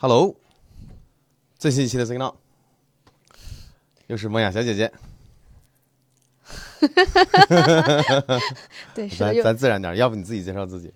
[0.00, 0.36] Hello，
[1.58, 2.32] 最新一期的 Signal，
[4.06, 4.92] 又是梦雅小姐姐，
[8.94, 10.94] 对，是的，又咱咱自然点，要不你自己介绍自己，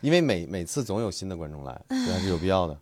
[0.00, 2.78] 因为每每次总有新的观众来， 这还是有必要的。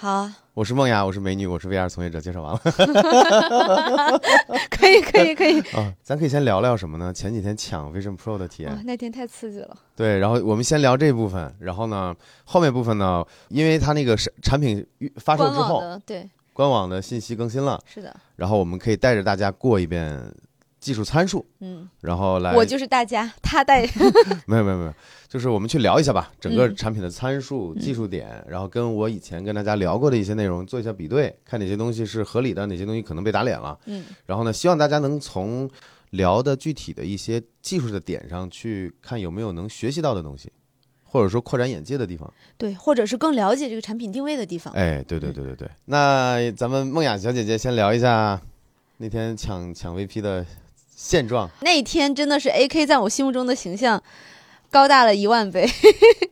[0.00, 2.58] 好啊，我是梦雅，我是美女，我是 VR 从业者，介绍完了
[4.70, 5.60] 可以，可以，可以。
[5.76, 7.12] 啊，咱可以先聊聊什么呢？
[7.12, 9.76] 前几天抢 Vision Pro 的体验哇，，那天太刺激了。
[9.94, 14.82] 对，然后我们先聊这部分，然后呢，后面部分呢，因为它那个是产品
[15.16, 20.18] 发售之后，对，官网的信息更新了，是的，然后我们可以带着大家过一遍
[20.80, 23.82] 技术参数，嗯，然后来我就是大家， 他带，
[24.46, 24.94] 没有没有没有，
[25.28, 33.78] 就是我们去聊一下吧，整个嗯产品的参数、嗯技术点，然后跟我以前跟大家聊过的一些内容做一下比对，看哪些东西是合理的，哪些东西可能被打脸了。
[33.84, 35.70] 嗯然后呢，希望大家能从
[36.10, 40.50] 聊的具体的一些技术的点上去看有没有能学习到的东西，
[41.04, 42.32] 或者说扩展眼界的地方。
[42.56, 44.72] 对，或者是更了解这个产品定位的地方。
[44.74, 45.68] 哎，对对对对对。
[45.84, 48.40] 那咱们梦雅小姐姐先聊一下
[48.96, 50.44] 那天抢抢 VP 的
[51.02, 51.48] 现状。
[51.62, 54.00] 那一天真的是 AK 在我心目中的形象
[54.70, 55.66] 高大了一万倍，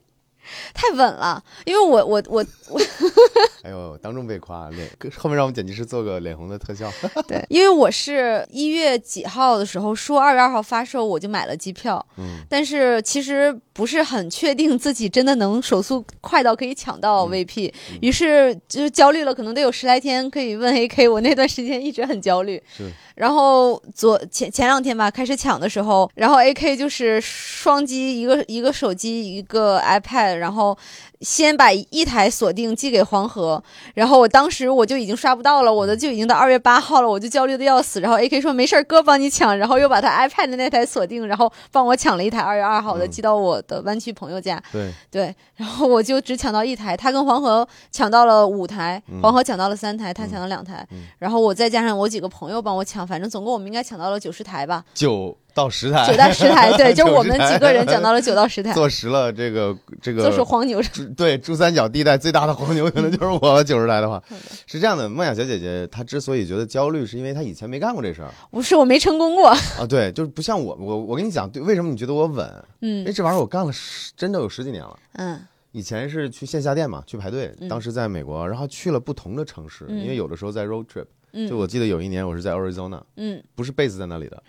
[0.75, 1.42] 太稳了。
[1.64, 2.80] 因为我我我我
[3.62, 6.91] 哎呦，当众被夸，脸 后面让我们剪辑师做个脸红的特效。
[7.27, 20.28] 对，因为我是一月几号的时候说二月二号发售，我就买了机票，嗯但是其实不是很确定自己真的能手速快到可以抢到嗯 VP，、嗯于是就是焦虑了，可能得有十来天。
[20.31, 22.62] 可以问 AK，我那段时间一直很焦虑。
[22.77, 30.77] 是然后昨前前两天吧，开始抢的时候，然后 AK 就是双击，一个一个手机，一个 iPad，然后
[31.20, 33.62] 先把一台锁定寄给黄河，
[33.94, 38.00] 然后我当时我就已经刷不到了，我的就已经到二月八号了，我就焦虑的要死。
[38.00, 44.62] 然后 AK 说没事儿，哥帮你抢，然后又把他 iPad 的那台锁定，然后帮我抢了一台二月二号的，嗯寄到我的湾区朋友家。
[44.70, 60.81] 对，对，然后我就只抢到一台，他跟黄河抢到了五台，嗯黄河抢到了三台，他嗯抢了两台，嗯然后我再加上我几个朋友帮我抢，反正总共我们应该抢到了九十台吧，九到十台，九到十台，对， 就是我们几个人讲到了九到十台，坐实了这个这个就是黄牛。
[61.16, 64.22] 对珠三角地带最大的黄牛，可能就是我九十台的话，
[64.66, 65.09] 是这样的。
[65.09, 68.31] 梦雅小姐姐她之所以觉得焦虑，是因为她以前没干过这事儿。
[68.53, 69.59] 不是我没成功过，啊。
[69.88, 72.47] 对，就是不像我，我我跟你讲，对，为什么你觉得我稳？
[72.78, 74.97] 因为嗯这玩意儿我干了十，真的有十几年了。
[75.15, 75.41] 嗯。
[75.72, 77.69] 以前是去线下店嘛，去排队，嗯。
[77.69, 79.99] 当时在美国，然后去了不同的城市，嗯。
[80.00, 83.43] 因为有的时候在 road trip，嗯，就我记得有一年我是在 Arizona，嗯。
[83.55, 84.43] 不是 base 在那里的，呃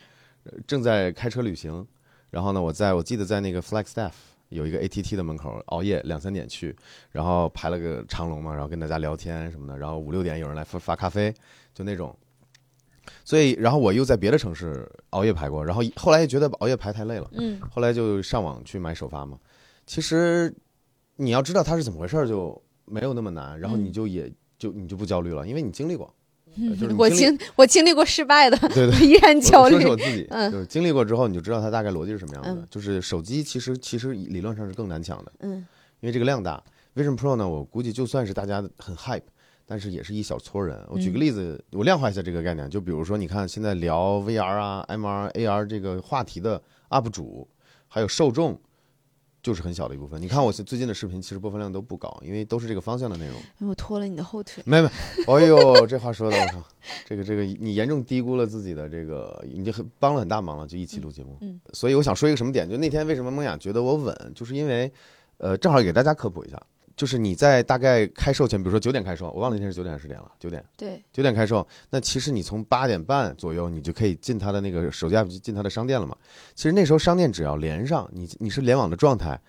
[0.67, 1.85] 正在开车旅行，
[2.29, 4.11] 然后呢，我在我记得在那个 Flagstaff
[4.49, 6.75] 有一个 ATT 的门口熬夜两三点去，
[7.11, 11.33] 然后排了个长龙嘛，然后跟大家聊天什么的，然后五六点有人来发发咖啡，
[11.73, 12.15] 就那种。
[13.25, 19.39] 所以，然后我又在别的城市熬夜排过，然后后来又觉得熬夜排太累了，嗯后来就上网去买首发嘛。
[19.87, 20.53] 其实
[21.15, 26.13] 你要知道它是怎么回事，就没有那么难，然后你嗯就也就你就不焦虑了，因为你经历过。
[26.79, 29.87] 就是我经我经历过失败的，对对， 依然焦虑我说是。
[29.89, 32.55] 我自己，嗯就是经历过之后，你就知道它大概逻辑是什么样子的。
[32.61, 35.65] 嗯就是手机其实其实理论上是更难抢的，嗯
[36.01, 36.61] 因为这个量大。
[36.95, 39.21] Vision Pro 呢，我估计就算是大家很 hype，
[39.65, 40.77] 但是也是一小撮人。
[40.89, 47.47] 我举个嗯例子，我量化一下这个概念，就比如说，你看现在聊 VR 啊、MR、AR 这个话题的 UP 主，
[47.87, 48.59] 还有受众。
[49.41, 50.21] 就是很小的一部分。
[50.21, 53.35] 你看我最近的视频，其实播放量都不高，因为都是这个方向的内容。
[53.59, 54.61] 因为我拖了你的后腿。
[54.65, 54.89] 没没，
[55.27, 56.63] 哎呦，这话说的，我靠，
[57.05, 61.37] 这个这个，你严重低估了自己的这个，你就很帮了很大忙了，就一起录节目。
[61.41, 64.91] 嗯所以我想说一个什么点，就那天为什么梦雅觉得我稳，就是因为，
[65.37, 66.61] 呃，正好给大家科普一下，
[66.99, 76.13] 就是你在大概开售前，比如说九点开售，我忘了那天是九点还是十点了，九点对，九点开售，那其实你从八点半左右，你就可以进他的那个手机 app 进他的商店了嘛。
[76.55, 79.39] 其实那时候商店只要连上，你你是联网的状态，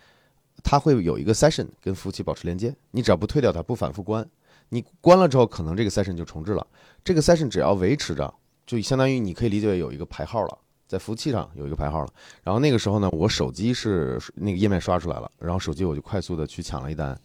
[0.62, 4.25] 它会有一个 session 跟服务器保持连接，你只要不退掉它，不反复关，
[4.69, 6.65] 你关了之后，可能这个 session 就重置了。
[7.03, 8.33] 这个 session 只要维持着，
[8.65, 10.56] 就相当于你可以理解为有一个排号了。
[10.87, 12.12] 在服务器上有一个排号了，
[12.43, 17.16] 然后那个时候呢，我手机是那个页面刷出来了，然后手机我就快速的去抢了一单，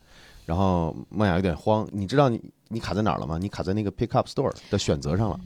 [0.46, 3.38] 然后梦雅有点慌，你知道你你卡在哪儿了吗？
[3.38, 5.40] 你卡在那个 Pick Up Store 的选择上了。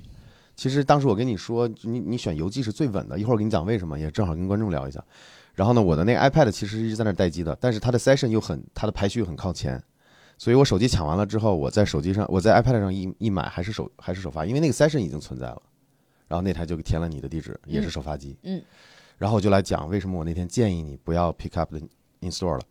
[0.55, 5.03] 其实当时我跟你说，你你选邮寄是最稳的，一会儿我给你讲为什么，也正好跟观众聊一下。
[5.55, 9.81] 然后呢，我的那个 iPad 其实一直在那待机的，但是它的 session 又很，它的排序很靠前，
[10.37, 15.61] 所以我手机抢完了之后，我在手机上，我在 iPad 上一一买还是首还是首发，因为那个 session 已经存在了，
[16.27, 18.61] 然后那台就填了你的地址，也是首发机，嗯，
[19.17, 21.85] 然后我就来讲为什么我那天建议你不要 pick up the
[22.19, 22.61] in store 了，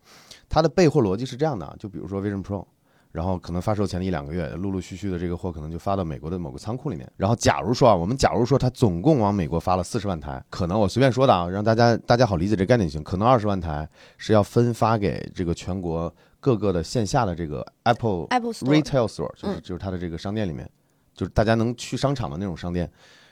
[0.48, 2.64] 它的备货逻辑是这样的啊，就比如说 Vision Pro。
[3.10, 7.10] 然后可能发售前的一两个月，陆陆续续的这个货可能就发到美国的某个仓库里面。
[7.16, 13.02] 然后假如说啊，我们假如说它总共往美国发了四十万台，可能我随便说的啊，让大家大家好理解这概念就行。
[13.02, 20.70] 可能二十万台是要分发给这个全国各个的线下的这个 Apple Apple Retail Store，就是嗯就是它的这个商店里面，
[21.14, 22.88] 就是大家能去商场的那种商店。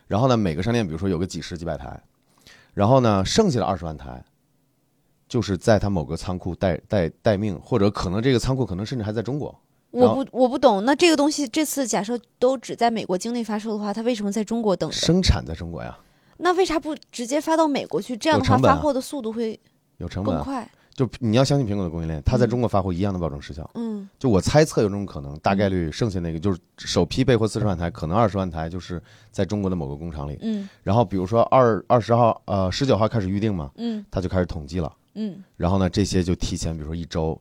[0.07, 2.03] 然后呢，每个商店比如说有个几十几百台，
[2.73, 4.25] 然后呢，剩下的二十万台，
[5.29, 9.55] 就是在他某个仓库待待待命，或者可能这个仓库可能甚至还在中国。
[9.91, 14.97] 我不我不懂，那这个东西这次假设都只在美国境内发售的话，它为什么在中国等着？
[14.97, 15.99] 生产在中国呀，
[16.39, 18.17] 那为啥不直接发到美国去？
[18.17, 19.59] 这样的话，发货的速度会
[19.99, 20.39] 有成本啊。
[20.39, 20.71] 更快。
[20.95, 23.71] 就你要相信苹果的供应链，它在嗯中国发货一样的保证时效。
[23.75, 30.39] 嗯就我猜测有这种可能，大概率剩下那个就是首批备货四十万台，可能二十万台就是在中国的某个工厂里。
[30.41, 34.91] 嗯然后比如说二二十号呃十九号开始预定嘛，嗯他就开始统计了。
[35.17, 37.41] 嗯然后呢，这些就提前，比如说一周，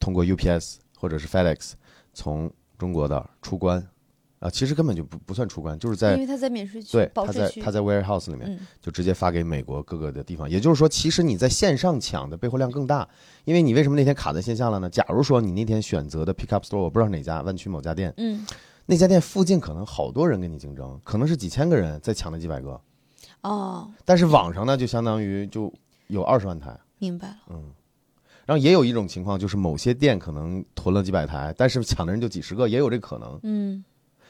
[0.00, 1.72] 通过 UPS 或者是 FedEx
[2.14, 3.86] 从中国的出关，
[4.38, 7.10] 啊，其实根本就不不算出关，就是在因为他在免税区、对。
[7.14, 10.48] 他在他在 warehouse 里面嗯就直接发给美国各个的地方。
[10.48, 13.08] 也就是说，其实你在线上抢的备货量更大，
[13.44, 14.88] 因为你为什么那天卡在线下了呢？
[14.88, 18.46] 假如说你那天选择的 pickup store，我不知道哪家，湾区某家店，嗯
[18.86, 22.80] 那家店附近可能好多人跟你竞争，可能是几千个人在抢那几百个，
[23.42, 25.70] 哦，但是网上呢，就相当于就
[26.06, 26.74] 有二十万台。
[26.98, 27.38] 明白了。
[27.50, 27.72] 嗯
[28.46, 33.38] 然后也有一种情况，就是某些店可能囤了几百台，但是抢的人就几十个，也有这可能。
[33.42, 33.84] 嗯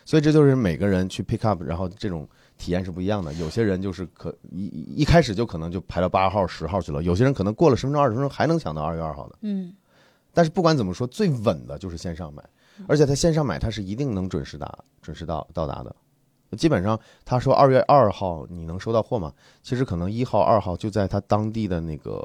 [0.05, 3.33] 所以这就是每个人去 pick up，然后这种体验是不一样的。
[3.35, 4.65] 有些人就是可一
[4.97, 9.37] 一开始就可能就排到八号、十号去了，有些人可能过了十分钟、二十分钟还能抢到二月二号的。
[9.43, 9.73] 嗯
[10.33, 12.43] 但是不管怎么说，最稳的就是线上买，
[12.89, 15.95] 而且他线上买他是一定能准时达、准时到到达的。
[16.57, 19.33] 基本上他说二月二号你能收到货吗？
[19.63, 22.23] 其实可能一号、二号就在他当地的那个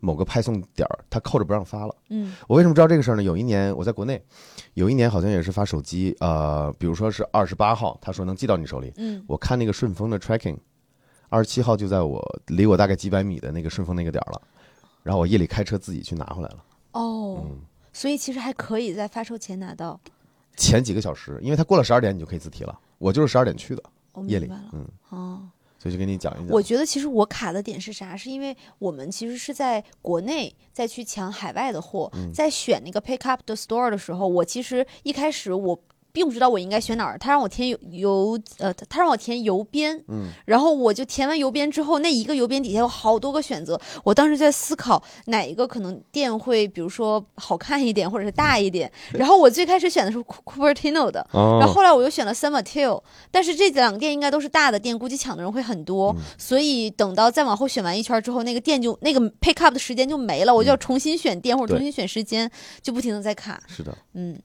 [0.00, 1.94] 某个派送点儿，他扣着不让发了。
[2.10, 3.22] 嗯我为什么知道这个事儿呢？
[3.22, 4.22] 有一年我在国内，
[4.74, 10.56] 有一年好像也是发手机，呃，比如说是二十八号，他说能寄到你手里，嗯我看那个顺丰的 tracking，
[11.28, 14.42] 二十七号就在我离我大概几百米的那个顺丰那个点儿了，
[15.02, 16.64] 然后我夜里开车自己去拿回来了。
[16.92, 17.58] 哦，嗯，
[17.92, 19.98] 所以其实还可以在发售前拿到。
[20.56, 25.42] 前几个小时，因为他过了十二点你就可以自提了，我就是十二点去的，我夜里嗯，哦，
[25.78, 26.48] 所以就给你讲一讲。
[26.48, 28.16] 我觉得其实我卡的点是啥？
[28.16, 35.80] 是因为我们其实是在国内再去抢海外的货，嗯在选那个 pick up the store 的时候，我其实一开始我。
[36.12, 48.90] 并不知道我应该选哪儿，他让我填邮邮呃，他让我填邮编，嗯，然后我就填完邮编之后，那一个邮编底下有好多个选择，我当时在思考哪一个可能店会，比如说好看一点，或者是大一点。
[49.12, 51.58] 然后我最开始选的是 Cu- Cupertino 的，哦。
[51.60, 56.22] 然后后来我又选了 San Mateo，但是这两个店应该都是大的店，估计抢的人会很多，嗯。
[56.38, 62.50] 所以等到再往后选完一圈之后，那个店就那个 pick up 的时间就没了，我就要重新选店或者重新选时间，
[62.82, 63.62] 就不停的在卡。
[63.66, 64.40] 是的，嗯，哎，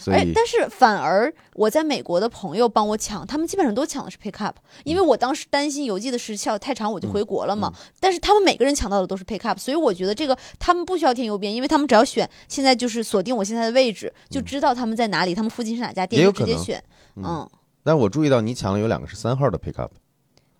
[0.00, 7.72] 所以但是反而我在美国的朋友帮我抢，他们基本上都抢的是 pick up，因为我当时担心邮寄的时效太长，我就回国了嘛。
[7.74, 16.82] 嗯但是他们每个人抢到的都是 pick up，所以我觉得这个他们不需要填邮编，因为他们只要选现在就是锁定我现在的位置，就知道他们在哪里，他们附近是哪家店，就直接选。
[17.16, 17.50] 嗯嗯，
[17.82, 19.90] 但我注意到你抢了有两个是三号的 pickup，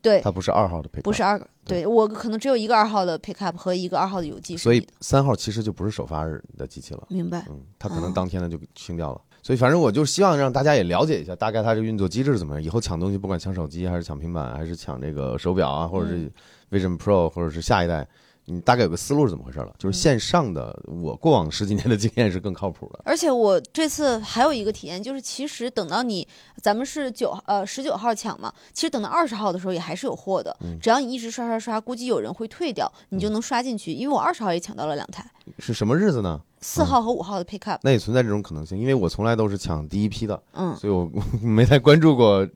[0.03, 7.05] 对，它不是二号的 pickup，不是二个，对我可能只有一个二号的 pick up 和一个二号的邮寄所以三号其实就不是首发日的机器了。
[7.09, 7.47] 明白。
[7.49, 9.21] 嗯，它可能哦当天的就清掉了。
[9.43, 12.63] 所以反正我就希望让大家也了解一下，大概它这个运作机制是怎么样。
[12.63, 16.31] 以后抢东西，不管抢手机还是抢平板，还是抢这个手表啊，或者是
[16.71, 18.07] Vision Pro，或者是下一代，
[18.45, 19.73] 你大概有个思路是怎么回事了。
[19.79, 23.01] 就是线上的，我过往十几年的经验是更靠谱的。
[23.05, 26.27] 而且我这次还有一个体验，就是其实等到你，
[26.61, 33.93] 咱们是九呃十九号抢嘛，其实等到二十号的时候也还是有货的，嗯只要你一直刷刷刷，估计有人会退掉，你就能刷进去。
[33.93, 35.25] 因为我二十号也抢到了两台，
[35.59, 36.41] 是什么日子呢？
[36.61, 42.47] 四号和五号的 pick up，那也存在这种可能性，因为我从来都是抢第一批的，嗯，所以我 没太关注过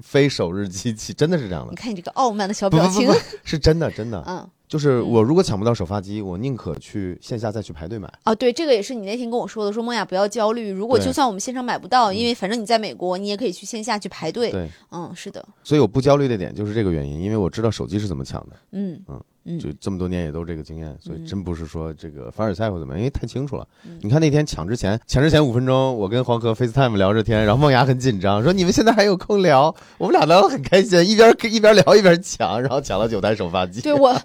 [0.00, 1.70] 非首日机器，真的是这样的。
[1.70, 1.76] 你。
[1.76, 3.06] 看你这个傲慢的小表情。
[3.06, 4.48] 不不不，不，是真的真的，嗯。
[4.72, 8.10] 就是我如果抢不到首发机，我宁可去线下再去排队买。
[8.22, 14.50] 啊，对，这个也是你那天跟我说的，说梦雅不要焦虑，如果就算我们线上买不到，因为反正你在美国，你也可以去线下去排队。
[14.50, 23.98] 对，嗯，是的，所以我不焦虑的点就是这个原因，因为我知道手机是怎么抢的，嗯嗯嗯就这么多年也都这个经验，所以嗯真不是说这个凡尔赛或怎么样，因为太清楚了嗯。
[24.00, 33.80] 你看那天抢之前，抢之前五分钟，我跟黄河 FaceTime 聊着天，然后梦雅很紧张，说你们现在还有空聊，我们俩聊得很开心，一边一边聊一边抢，然后抢了九台首发机。
[33.80, 34.16] 对我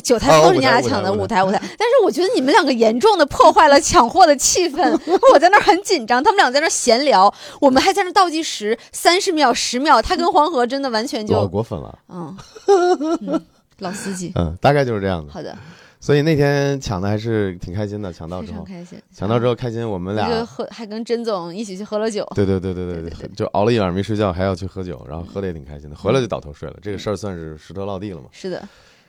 [0.00, 1.58] 九台都是你俩抢的，五台五台。
[1.60, 4.98] 但是我觉得你们两个严重的破坏了抢货的气氛。
[5.32, 10.00] 我在那儿很紧张，他们俩在那儿闲聊，我们还在那儿倒计时，三十秒、十秒。
[10.00, 12.36] 他跟黄河真的完全老就过分了， 嗯
[12.68, 13.44] 嗯
[13.78, 14.32] 老司机。
[14.34, 15.32] 嗯，大概就是这样的。
[15.32, 15.56] 好的，
[16.00, 19.00] 所以那天抢的还是挺开心的，抢到之后，开心。
[19.12, 20.44] 抢到之后开心，我们俩。
[20.44, 22.24] 喝，还跟甄总一起去喝了酒。
[22.34, 25.96] 对对对对对对对就熬了一晚上没睡觉，还要去喝酒，然后喝的也挺开心的。
[25.96, 28.26] 回来就倒头睡了，这个事儿算是石头落地了嘛。
[28.30, 28.62] 是的，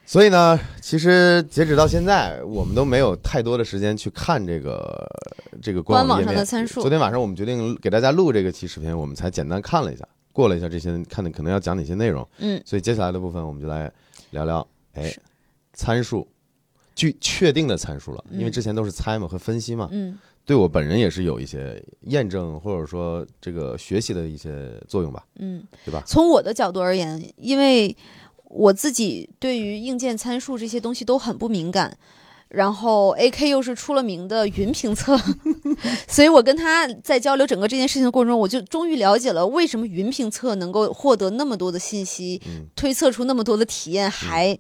[0.06, 5.08] 所以呢，其实截止到现在，我们都没有太多的时间去看这个
[5.62, 6.82] 这个官网网上的参数。
[6.82, 12.28] 昨天晚上我们决定给大家录这个期视频，我们才简单看了一下，过了一下这些，看的可能要讲哪些内容。
[12.38, 13.92] 嗯，所以接下来的部分我们就来
[14.30, 15.12] 聊聊，哎，
[15.74, 16.28] 参数，
[16.94, 18.38] 具确定的参数了，嗯。
[18.38, 20.18] 因为之前都是猜嘛和分析嘛，嗯。
[20.46, 26.04] 对我本人也是有一些验证或者说这个学习的一些作用吧，嗯，对吧？
[26.06, 27.98] 从我的角度而言，因为
[28.50, 31.98] 我自己对于硬件参数这些东西都很不敏感。
[32.50, 35.20] 然后 A K 又是出了名的云评测，
[36.08, 44.58] 所以我跟他在交流整个这件事情的过程中，我就终于了解了为什么云评测能够获得那么多的信息，嗯推测出那么多的体验，还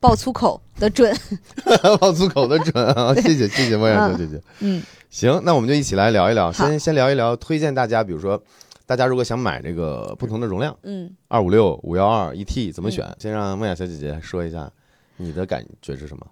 [0.00, 1.16] 爆粗口的准。
[2.00, 3.14] 爆粗口的准啊！
[3.14, 4.38] 谢谢谢谢莫亚小姐姐。
[4.58, 8.42] 嗯行，那我们就一起来聊一聊，先先聊一聊，推荐大家，比如说，
[8.90, 13.06] 大家如果想买这个不同的容量，嗯，二五六、五幺二、一 T 怎么选？
[13.20, 14.68] 先让梦雅小姐姐说一下
[15.16, 16.26] 你的感觉是什么？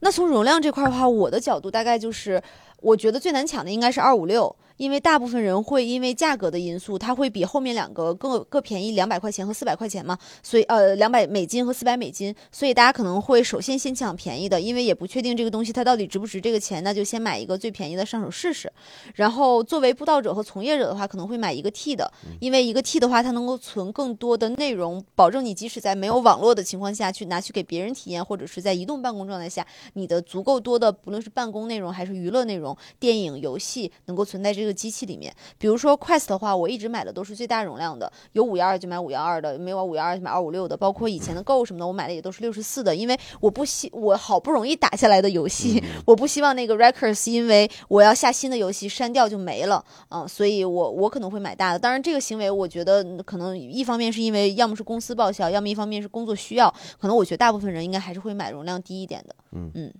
[0.00, 2.42] 那从容量这块的话，我的角度大概就是，
[2.78, 18.72] 我觉得最难抢的应该是二五六，因为大部分人会因为价格的因素，它会比后面两个更各便宜两百块钱和四百块钱嘛，所以呃两百美金和四百美金，所以大家可能会首先先抢便宜的，因为也不确定这个东西它到底值不值这个钱，那就先买一个最便宜的上手试试。
[19.16, 22.10] 然后作为布道者和从业者的话，可能会买一个 T 的，
[22.40, 35.34] 因为一个 T 的话，它能够存更多的内容，保证你即使在没有网络的情况下去拿去给别人体验，或者是在移动办公状态下，你的足够多的不论是办公内容还是娱乐内容、电影、游戏能够存在这个机器里面。
[35.58, 51.78] 比如说 Quest 的话，我一直买的都是最大容量的，有五幺二就买五幺二的，没有五幺二就买二五六的，包括以前的 Go 什么的，我买的也都是六十四的，因为我不希我好不容易打下来的游戏， 我不希望那个 Records 因为我要下新的游戏删掉就没了，嗯，所以我我可能会买大的。
[51.78, 59.34] 当然，这个行为我觉得可能一方面是因为要么是公司报销，要么一方面是工作需要，可能我觉得大部分人应该还是会买容量低一点的。
[59.52, 59.92] 嗯嗯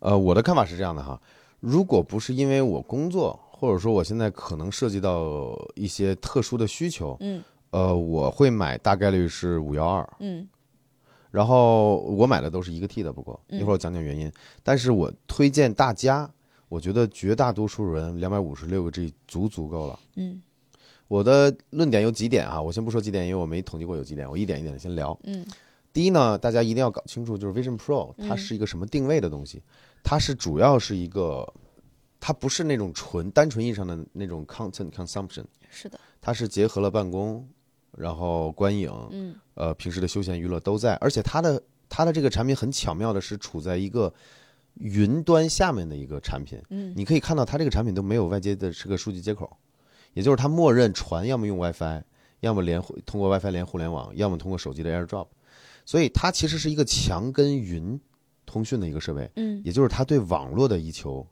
[0.00, 1.20] 呃，我的看法是这样的哈，
[1.60, 10.46] 如果不是因为我工作，或者说我现在可能涉及到一些特殊的需求，嗯呃，我会买大概率是五幺二，嗯
[11.30, 14.30] 然后我买的都是一个 T 的，不过嗯一会儿我讲讲原因。
[14.62, 16.30] 但是我推荐大家，
[16.68, 19.98] 我觉得绝大多数人两百五十六个 G 足足够了。
[20.16, 20.42] 嗯
[21.08, 25.18] 我的论点有几点啊，我先不说几点，因为我没统计过有几点，我一点一点的先聊。
[25.24, 25.46] 嗯
[25.92, 29.62] 第一呢，大家一定要搞清楚，就是 Vision Pro 它嗯是一个什么定位的东西，
[30.02, 31.50] 它是主要是一个，
[32.26, 37.48] 它不是那种纯单纯意义上的那种 content consumption，是的，它是结合了办公，
[37.96, 39.36] 然后观影，嗯。
[39.54, 44.12] 呃，平时的休闲娱乐都在，而且它的它的这个产品很巧妙的是处在一个
[44.74, 46.92] 云端下面的一个产品，嗯。
[46.96, 49.56] 你可以看到它这个产品都没有外接的这个数据接口，
[50.12, 52.02] 也就是它默认传要么用 WiFi，
[52.40, 55.28] 要么连通过 WiFi 连互联网，要么通过手机的 AirDrop，
[55.84, 58.00] 所以它其实是一个强跟云
[58.44, 59.62] 通讯的一个设备，嗯。
[59.64, 61.24] 也就是它对网络的一求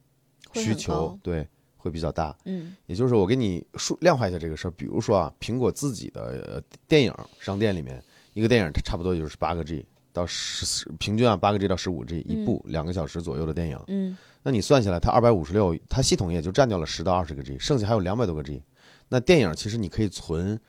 [0.54, 1.46] 需求对
[1.76, 2.37] 会比较大。
[2.44, 13.78] 嗯也就是我给你数量化一下这个事儿，比如说啊，苹果自己的呃电影商店里面，一个电影它差不多就是八个 G 到十四，平均啊八个 G 到十五 G 一部，两个小时左右的电影。
[13.88, 18.62] 嗯那你算下来，它二百五十六，它系统也就占掉了十到二十个 G，剩下还有两百多个 G。
[19.08, 20.61] 那电影其实你可以存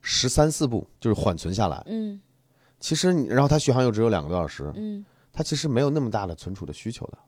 [0.00, 1.82] 十三四部，就是缓存下来。
[1.86, 2.20] 嗯
[2.78, 7.18] 其实你，然后它续航又只有两个多小时，嗯它其实没有那么大的存储的需求的。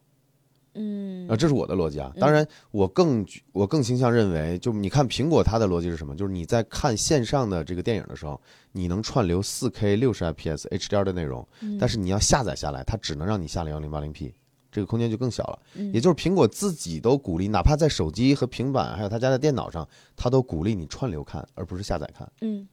[0.77, 2.13] 嗯啊，这是我的逻辑啊。
[2.21, 6.15] 当然，我更我更倾向认为，就你看苹果它的逻辑是什么？
[6.15, 8.41] 就是你在看线上的这个电影的时候，
[8.73, 14.33] 你能串流 4K 六十 fps HDR 的内容，嗯但是你要下载下来，它只能让你下来 1080P，
[14.71, 15.59] 这个空间就更小了。
[15.75, 22.31] 嗯也就是苹果自己都鼓励，哪怕在手机和平板还有他家的电脑上，它都鼓励你串流看，而不是下载看。
[22.41, 22.67] 嗯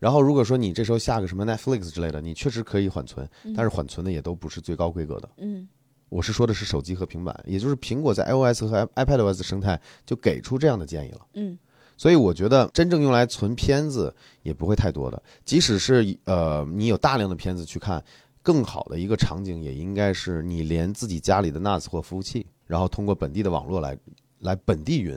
[0.00, 5.28] 然后如果说你这时候下个什么 Netflix 之类的，你确实可以缓存，但是缓存的也都不是最高规格的。
[5.38, 5.68] 嗯
[6.08, 11.26] 我是说的是手机和平板，也就是苹果在 iOS 和 iPadOS 生态就给出这样的建议了。
[11.34, 11.58] 嗯
[11.96, 18.00] 所以我觉得真正用来存片子也不会太多的，即使是呃你有大量的片子去看，
[18.40, 23.98] 更好的一个场景也应该是你连自己家里的 NAS 或服务器，然后通过本地的网络来
[24.38, 25.14] 来本地云，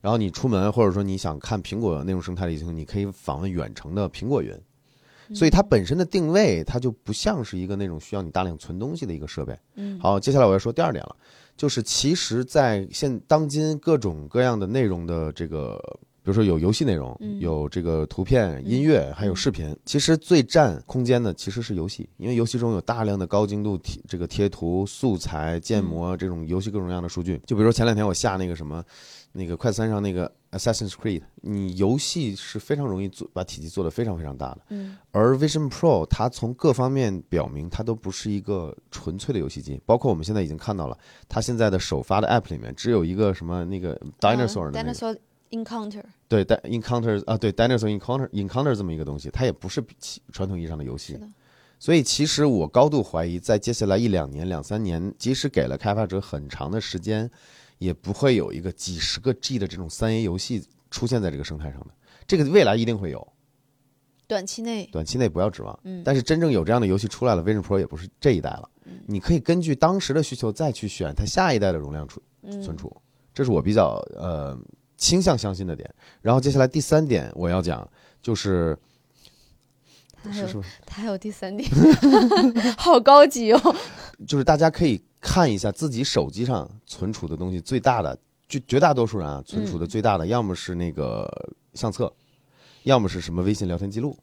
[0.00, 4.56] 然后你出门或者说你想看苹果内容生态的系统，你可以访问远程的苹果云。
[5.34, 9.58] 所以它本身的定位，它就不像是一个那种需要你大量存东西的一个设备。
[9.76, 11.16] 嗯好，接下来我要说第二点了，
[11.56, 15.78] 就是其实，在现当今各种各样的内容的这个
[16.22, 19.74] 比如说有游戏内容，嗯有这个图片、音乐，还有视频。
[19.86, 27.40] 其实最占空间的其实是游戏，因为游戏中有大量的高精度贴这个贴图、素材、建模这种游戏各种各样的数据。
[27.46, 28.84] 就比如说前两天我下那个什么，
[29.32, 34.58] 那个快三上那个 Assassin's Creed，你游戏是非常容易做把体积做得非常非常大的。
[34.70, 34.96] 嗯。
[35.10, 45.18] 而 Vision Pro 它从各方面表明，它都不是一个纯粹的游戏机，包括我们现在已经看到了，它现在的首发的 App 里面只有一个什么那个 Dinosaur 的那个，啊 dinosaur
[45.50, 49.82] encounter，对 Encounter 啊，对 Dinosaur Encounter Encounter 这么一个东西，它也不是
[50.32, 51.18] 传统意义上的游戏
[51.80, 57.30] 所以其实我高度怀疑，在接下来一两年、两三年，即使给了开发者很长的时间，
[57.78, 61.86] 也不会有一个几十个 G 的这种三 A 游戏出现在这个生态上的。
[62.26, 63.26] 这个未来一定会有，
[64.26, 65.78] 短期内，短期内不要指望。
[65.84, 68.68] 嗯但是真正有这样的游戏出来了，Vision Pro 也不是这一代了。
[69.06, 72.94] 你可以根据当时的需求再去选它下一代的容量储嗯存储，
[73.32, 74.58] 这是我比较呃
[74.96, 75.88] 倾向相信的点。
[76.20, 77.88] 然后接下来第三点我要讲
[78.20, 78.76] 就是
[80.22, 81.68] 它还有是说它还有第三点，
[82.76, 83.76] 好高级哦。
[84.26, 91.30] 就是大家可以看一下自己手机上存储的东西最大的，绝绝大多数人啊存储的最大的，要么是那个
[91.74, 92.12] 相册，
[92.82, 94.16] 要么是什么微信聊天记录。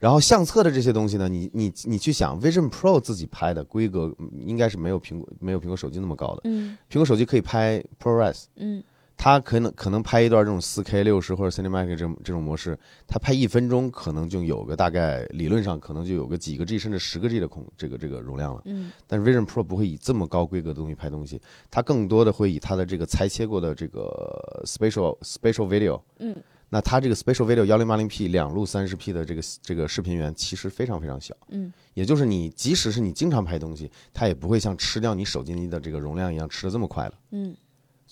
[0.00, 6.76] 然后相册的这些东西呢，你你你去想，Vision Pro 自己拍的规格嗯应该是没有苹果没有苹果手机那么高的，嗯。
[6.90, 8.82] 苹果手机可以拍 ProRes，嗯
[9.16, 18.62] 它可能可能拍一段这种四 K 六十或者 Cinematic 这种这种模式，它拍一分钟可能就有个大概理论上可能就有个几个 G 甚至十个 G 的空这个这个容量了。
[18.64, 21.40] 嗯但是 Vision Pro 不会以这么高规格的东西拍东西，
[21.70, 26.00] 它更多的会以它的这个裁切过的这个 spatial spatial video。
[26.18, 26.36] 嗯，
[26.68, 31.34] 那它这个 spatial video 幺零八零 P 两路三十 P 的这个这个视频源其实非常非常小。
[31.48, 37.14] 嗯，也就是你即使是你经常拍东西，它也不会像吃掉你手机里的这个容量一样吃的这么快了。
[37.30, 37.54] 嗯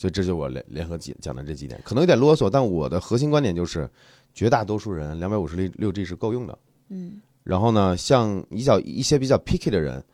[0.03, 3.89] 所以这就是我联联合几讲的这几点，可能有点啰嗦，但我的核心观点就是，
[4.35, 6.59] 绝大多数人两百五十六六 G 是够用的。
[6.89, 10.05] 嗯然后呢，像比较一些比较 picky 的人，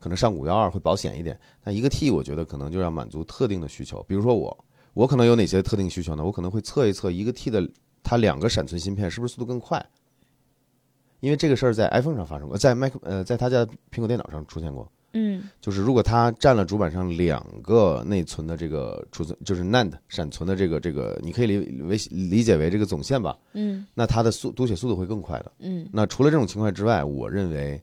[0.00, 1.38] 可能上五幺二会保险一点。
[1.62, 6.24] 那一个 T 我觉得可能就要满足特定的需求，比如说我，我可能有哪些特定需求呢？
[6.24, 7.70] 我可能会测一测一个 T 的
[8.02, 9.86] 它两个闪存芯片是不是速度更快，
[11.20, 14.90] 因为这个事儿在 iPhone 上发生过，在 Mac 呃在他家的苹果电脑上出现过。
[15.12, 25.52] 嗯就是如果它占了主板上两个内存的这个储存，就是 NAND 闪存的这个这个，你可以理为理解为这个总线吧，嗯那它的速读写速度会更快的。
[25.60, 27.82] 嗯那除了这种情况之外，我认为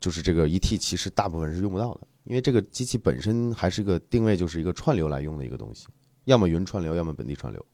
[0.00, 5.86] 就是这个一 T 其实大部分是用不到的，因为这个机器本身还是一个定位就是一个串流来用的一个东西，
[6.24, 7.64] 要么云串流，要么本地串流。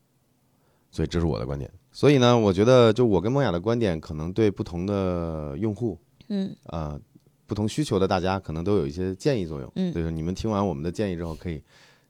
[0.91, 1.69] 所以这是我的观点。
[1.91, 7.01] 所以呢，我觉得就我跟梦雅的观点，可能对不同的用户，嗯呃，
[7.47, 9.71] 不同需求的大家，可能都有一些建议作用。
[9.77, 9.93] 嗯。
[9.93, 11.63] 就是你们听完我们的建议之后，可以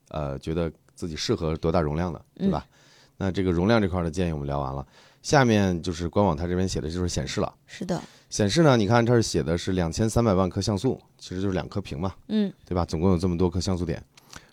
[0.09, 2.67] 呃觉得自己适合多大容量的，对吧？
[3.17, 4.85] 那这个容量这块的建议我们聊完了，
[5.23, 7.55] 下面就是官网它这边写的就是显示了。
[7.67, 12.53] 是的，显示呢，你看这儿写的是两千三百万颗像素，其实就是两颗屏嘛，嗯。
[12.67, 12.85] 对吧？
[12.85, 14.03] 总共有这么多颗像素点，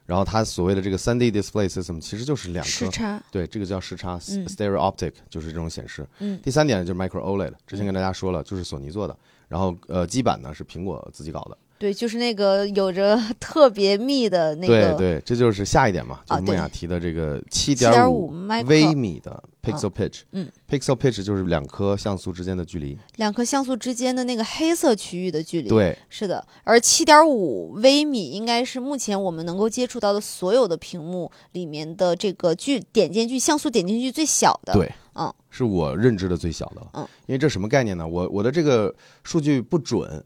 [0.06, 4.46] 然后它所谓的这个三 D display system 其实就是两颗，时差，对，这个叫时差、嗯。
[4.46, 6.08] stereo optic，就是这种显示。
[6.20, 6.40] 嗯。
[6.44, 9.18] 第三点就是 micro OLED，之前跟大家说了，就是索尼做的，
[9.52, 18.34] 然后呃基板呢是苹果自己搞的，对，就是那个有着 特别密的那个对对，这就是下一点嘛，就啊是梦雅提的这个七七点点五
[18.68, 26.48] 微米的 pixel pitch，嗯，pixel pitch 就是两颗像素之间的距离，两颗像素之间的那个黑色区域的距离。，对，是的。
[26.64, 34.74] 而七点五微米应该是目前我们能够接触到的所有的屏幕里面的这个距点间距像素点间距最小的。
[34.74, 36.88] 对，嗯，是我认知的最小的。
[36.94, 38.08] 嗯，因为这什么概念呢？
[38.08, 38.94] 我我的这个
[39.24, 40.24] 数据不准，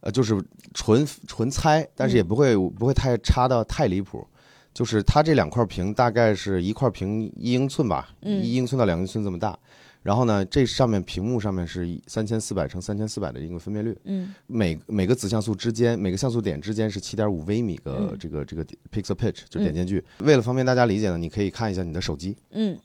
[0.00, 0.42] 呃，就是
[0.74, 4.26] 纯纯猜，但是也不会、不会太差到太离谱。
[4.74, 9.58] 就是它这两块屏大概是一块屏一英寸吧，嗯一英寸到两英寸这么大。
[10.02, 20.04] 然后呢，这上面屏幕上面是三千四百乘三千四百的一个分辨率，嗯每每个子像素之间，每个像素点之间是七点五微米个嗯这个这个 pixel pitch，就是点间距。
[20.18, 22.78] 为了方便大家理解呢，你可以看一下你的手机，嗯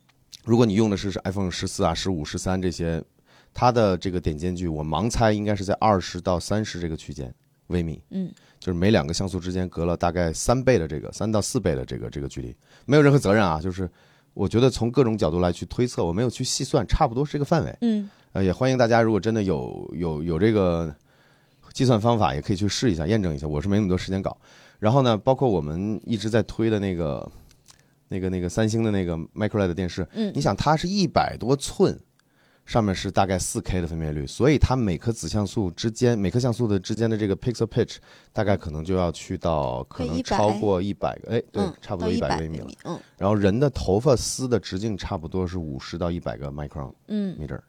[0.43, 3.03] 如果你用的是 iPhone 十四啊、十五、十三这些，
[3.53, 7.33] 它的这个点间距，我盲猜应该是在二十到三十这个区间
[7.67, 13.89] 微米，嗯就是每两个像素之间隔了大概三倍的这个三到四倍的这个这个距离，没有任何责任啊，就是
[14.33, 17.77] 我觉得从各种角度来去推测，我没有去细算，差不多是这个范围。
[17.81, 20.95] 嗯呃，也欢迎大家如果真的有有有这个
[21.73, 23.47] 计算方法，也可以去试一下验证一下。
[23.47, 24.37] 我是没那么多时间搞。
[24.79, 27.29] 然后呢，包括我们一直在推的那个
[28.11, 31.97] 那个那个三星的那个 MicroLED 电视，嗯你想它是一百多寸，
[32.65, 37.95] 上面是大概四 K 的分辨率，所以它每颗子像素之间，每颗像素的之间的这个 pixel pitch
[38.33, 42.67] 大概可能就要去到可能超过一百个，哎，对，嗯，差不多一百百微米了。
[42.83, 47.37] 嗯然后人的头发丝的直径差不多是五十到一百个 micron 嗯。
[47.39, 47.59] meter，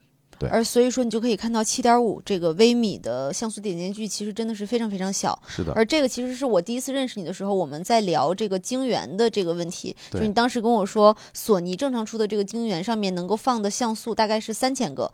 [0.43, 5.41] 对而所以说，你就可以看到七点五这个微米的像素点间距，其实真的是非常非常小。
[5.47, 9.95] 是的，而这个其实是我第一次认识你的时候，我们在聊这个晶圆的这个问题。
[10.11, 15.11] 就对你当时跟我说，索尼正常出的这个晶圆上面能够放的像素大概是三千个，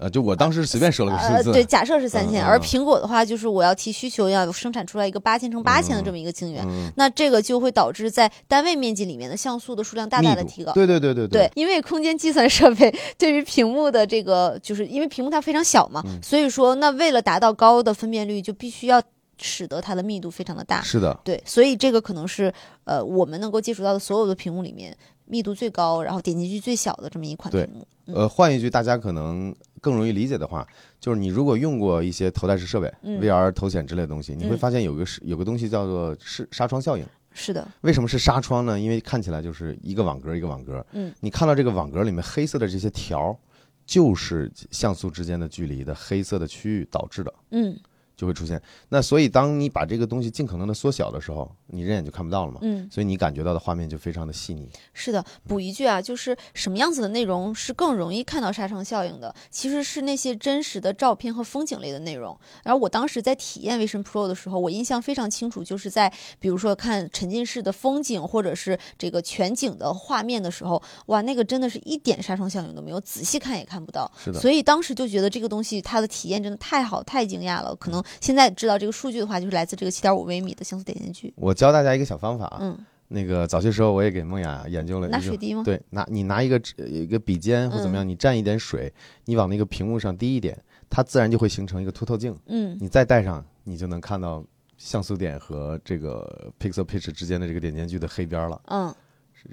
[0.00, 10.72] 呃，就我当时随便说了个呃，数字，对，假设是三千、而苹果的话，就是我要提需求，要生产出来一个八千乘八千的这么一个晶圆，嗯，那这个就会导致在单位面积里面的像素的数量大大的提高。
[10.72, 19.02] 对对对对对，因为空间计算设备对于屏幕的这个，就是因为屏幕它非常小嘛，嗯所以说那为了达到高的分辨率，就必须要
[19.40, 20.80] 使得它的密度非常的大。
[20.80, 22.52] 是的，对，所以这个可能是
[22.84, 27.80] 呃我们能够接触到的所有的屏幕里面密度最高，然后点击率最小的这么一款屏幕。
[27.80, 30.66] 嗯呃，换一句大家可能更容易理解的话，
[31.00, 37.06] 就是你如果用过一些头戴式设备、嗯 VR 头显之类的东西，你会嗯发现有个是有个东西叫做是纱窗效应。
[37.32, 38.78] 是的，为什么是纱窗呢？
[38.78, 43.38] 因为看起来就是一个网格一个网格，嗯，你看到这个网格里面黑色的这些条，
[43.86, 47.32] 就是像素之间的距离的黑色的区域导致的。
[47.50, 47.78] 嗯
[48.18, 48.60] 就会出现。
[48.88, 52.58] 那所以，当你把这个东西尽可能的缩小的时候，你人眼就看不到了嘛。
[52.62, 54.68] 嗯，所以你感觉到的画面就非常的细腻。
[54.92, 55.24] 是的。
[55.46, 59.32] 补一句啊，就是什么样子的内容是更容易看到纱窗效应的？
[59.50, 62.36] 其实是那些真实的照片和风景类的内容。
[62.64, 74.10] 然后我当时在体验 Vision Pro 的时候，我印象非常清楚，就是在比如说看沉浸式的风景或者是这个全景的画面的时候，哇，那个真的是一点纱窗效应都没有，仔细看也看不到。
[74.18, 77.76] 是的，所以当时就觉得这个东西它的体验真的太好，太惊讶了。
[77.76, 81.32] 可能现在知道这个数据的话，就是来自这个七点五微米的像素点间距。
[81.36, 82.58] 我教大家一个小方法啊。
[82.60, 85.62] 嗯，那个早些时候我也给梦雅研究了，拿水滴吗？
[85.64, 88.92] 对，拿你拿一个纸一个笔尖或怎么样，你蘸一点水，
[89.24, 90.56] 你往那个屏幕上滴一点，
[90.90, 92.36] 它自然就会形成一个凸透镜。
[92.46, 94.44] 嗯你再戴上，你就能看到
[94.76, 98.60] 像素点和这个 pixel pitch 之间的这个点间距的黑边了。
[98.66, 98.94] 嗯，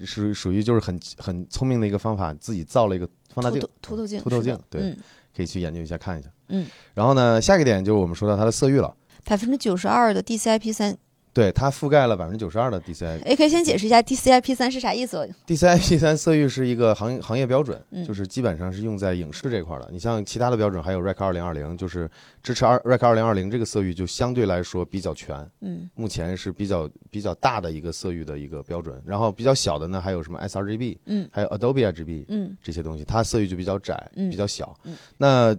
[0.03, 4.97] 属于属于就是很很聪明的一个方法，自己造了一个放大镜凸透，镜，凸透镜对嗯，
[5.33, 6.29] 可以去研究一下看一下。
[6.49, 10.97] 嗯，然后呢，下一个点就是我们说到它的色域了，百分之九十二的 DCI-P 三
[11.34, 13.21] 对，它覆盖了百分之九十二的 DCI。
[13.25, 19.89] ，A 可以先解释一下 DCI-P 三是啥意思？DCI-P 三色域是一个行行业标准，嗯就是基本上是用在影视这块儿的。
[19.91, 22.10] 你像其他的标准，还有 Rec 二零二零，就是
[22.41, 29.03] 支持二 Rec 二零二零这个色域就相对来说比较全，嗯目前是比较比较大的一个色域的一个标准。
[29.05, 34.73] 然后比较小的呢，还有什么 sRGB，嗯还有 Adobe RGB，嗯这些东西，它色域就比较窄，嗯比较小。
[34.86, 35.53] 嗯那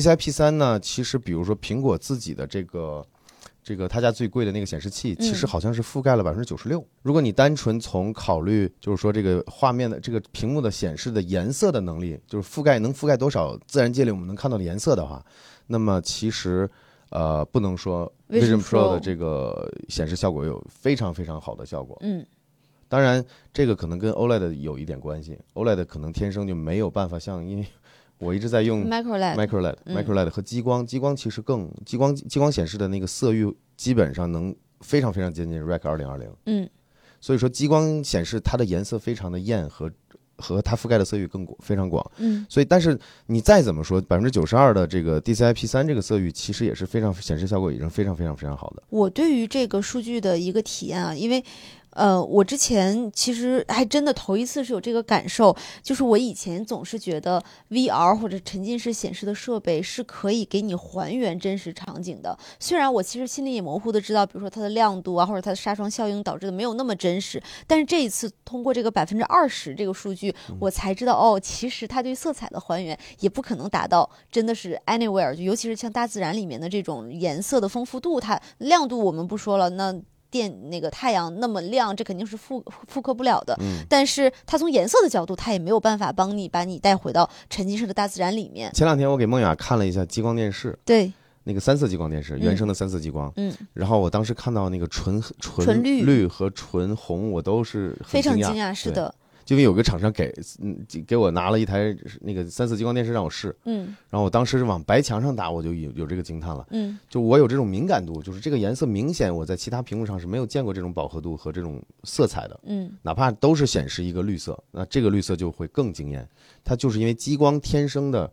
[0.00, 0.78] DCI-P 三呢？
[0.80, 3.04] 其实比如说苹果自己的这个。
[3.68, 6.86] 这个他家最贵的那个显示器，嗯其实好像是覆盖了百分之九十六。
[7.02, 15.20] 如果你单纯从考虑，就是说这个画面的这个屏幕的显示的颜色的能力，就是覆盖能覆盖多少自然界里我们能看到的颜色的话，
[15.66, 16.70] 那么其实
[17.08, 21.98] 呃不能说 Vision Pro 的这个显示效果有非常非常好的效果。
[22.02, 22.24] 嗯
[22.88, 27.66] 当然，这个可能跟 OLED 有一点关系，OLED 可能天生就没有办法像，因为
[28.18, 29.96] 我一直在用，Micro LED，Micro LED、嗯。
[29.96, 36.68] Micro LED 和激光，激光其实更激光激光显示的那个色域基本上能非常非常接近 Rec 二零二零，嗯。
[37.20, 39.90] 所以说激光显示它的颜色非常的艳和
[40.36, 42.46] 和它覆盖的色域更广非常广，嗯。
[42.48, 51.44] 所以但是你再怎么说百分之九十二的这个 DCI-P 三这个色域其实也是非常显示效果已经非常非常非常好的，我对于这个数据的一个体验啊，因为。
[51.96, 62.38] 呃，我之前其实还真的头一次是有这个感受，就是我以前总是觉得 VR 或者沉浸式显示的设备是可以给你还原真实场景的。
[62.60, 79.98] 虽然我其实心里也模糊的知道，比如说它的亮度啊，或者它的纱窗效应导致的没有那么真实，但是这一次通过这个百分之二十这个数据，我才知道哦，其实它对色彩的还原也不可能达到真的是 anywhere，就尤其是像大自然里面的这种颜色的丰富度，它亮度我们不说了，那。
[80.30, 83.56] 电那个太阳那么亮，这肯定是复复刻不了的。
[83.60, 88.72] 嗯，但是它从颜色的角度，它也没有办法帮你把你带回到沉浸式的大自然里面。
[88.72, 91.12] 前两天我给梦雅看了一下激光电视，对，
[91.44, 99.14] 那个三色激光电视，嗯原生的三色激光，嗯，然后我当时看到那个纯纯纯绿绿和纯红，我都是非常惊惊讶，是的，
[99.46, 106.66] 就因为有个厂商给嗯给我拿了一台那个三色激光电视让我试，嗯然后我当时是往白墙上打，我就有有这个惊叹了。
[106.72, 116.28] 嗯就我有这种敏感度，就是这个颜色明显我在其他屏幕上是没有见过这种饱和度和这种色彩的，嗯哪怕都是显示一个绿色，那这个绿色就会更惊艳。
[116.64, 118.28] 它就是因为激光天生的，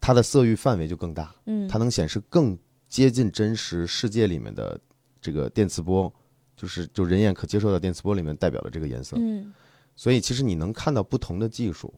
[0.00, 2.56] 它的色域范围就更大，嗯，它能显示更
[2.88, 4.78] 接近真实世界里面的
[5.20, 6.12] 这个电磁波，
[6.56, 9.16] 就是就人眼可接受的电磁波里面代表的这个颜色。
[9.18, 9.52] 嗯
[9.96, 11.92] 所以其实你能看到不同的技术，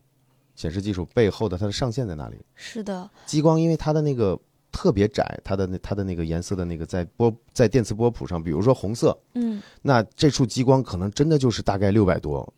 [0.54, 2.36] 显示技术背后的它的上限在哪里？
[2.54, 4.38] 是的，激光因为它的那个
[4.70, 12.54] 特别窄，它的那它的那个颜色的那个在波在电磁波谱上，比如说红色，嗯那这束激光可能真的就是大概六百多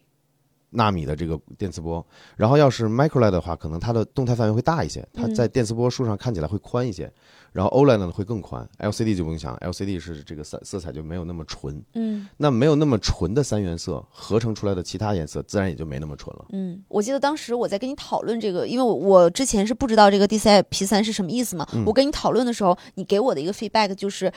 [0.71, 2.05] 纳米的这个电磁波，
[2.37, 7.13] 然后要是 microLED 的话，可能它的动态范围会大一些，它嗯在电磁波数上看起来会宽一些，
[7.53, 16.47] 然后 OLED 呢会更宽，LCD 就不用想，LCD 是这个色色彩就没有那么纯，嗯那没有那么纯的三原色合成出来的其他颜色，自然也就没那么纯了。
[16.53, 24.33] 嗯，我记得当时我在跟你讨论这个，因为我我之前是不知道这个 DCI-P 三是什么意思嘛，嗯我跟你讨论的时候，你给我的一个 feedback 就是。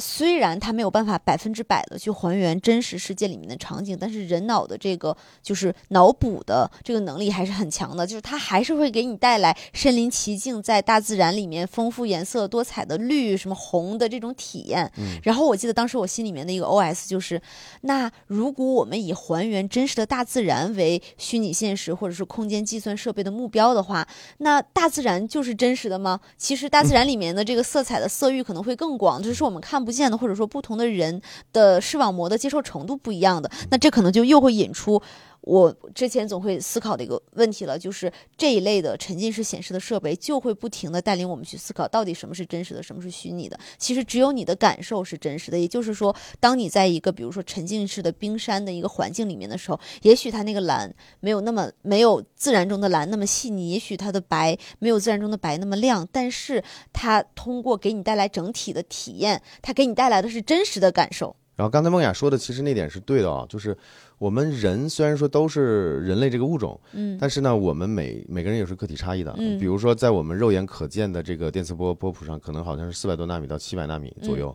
[0.00, 14.90] 虽然它没有办法百分之百的去还原真实世界里面的场景，但是人脑的这个就是脑补的这个能力还是很强的，就是它还是会给你带来身临其境，在大自然里面丰富颜色多彩的绿、什么红的这种体验。
[15.22, 17.40] 然后我记得当时我心里面的一个 OS 就是，
[17.82, 24.06] 那如果我们以还原真实的大自然为虚拟现实或者是空间计算设备的目标的话，
[24.38, 26.20] 那大自然就是真实的吗？
[26.38, 31.20] 其实大自然里面的这个色彩的色域可能会更广，这是我们看不不见的，或者说不同的人
[31.52, 35.02] 的视网膜的接受程度不一样的，那这可能就又会引出。
[35.42, 43.58] 我之前总会思考的一个问题了，就是这一类的沉浸式显示的设备就会不停的带领我们去思考，到底什么是真实的，什么是虚拟的。
[43.78, 61.34] 其实只有你的感受是真实的，也就是说，当你在一个比如说沉浸式的冰山的一个环境里面的时候，也许它那个蓝没有那么没有自然中的蓝那么细腻，也许它的白没有自然中的白那么亮，但是它通过给你带来整体的体验，它给你带来的是真实的感受。
[61.56, 63.76] 然后刚才梦雅说的，其实那点是对的啊，就是
[64.20, 69.34] 我们人虽然说都是人类这个物种，嗯但是呢，我们每每个人也是个体差异的。
[69.38, 74.54] 嗯比如说，在我们肉眼可见的这个电磁波波谱上，可能好像是四百多纳米到七百纳米左右。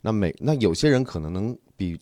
[0.00, 1.98] 那每那有些人可能能比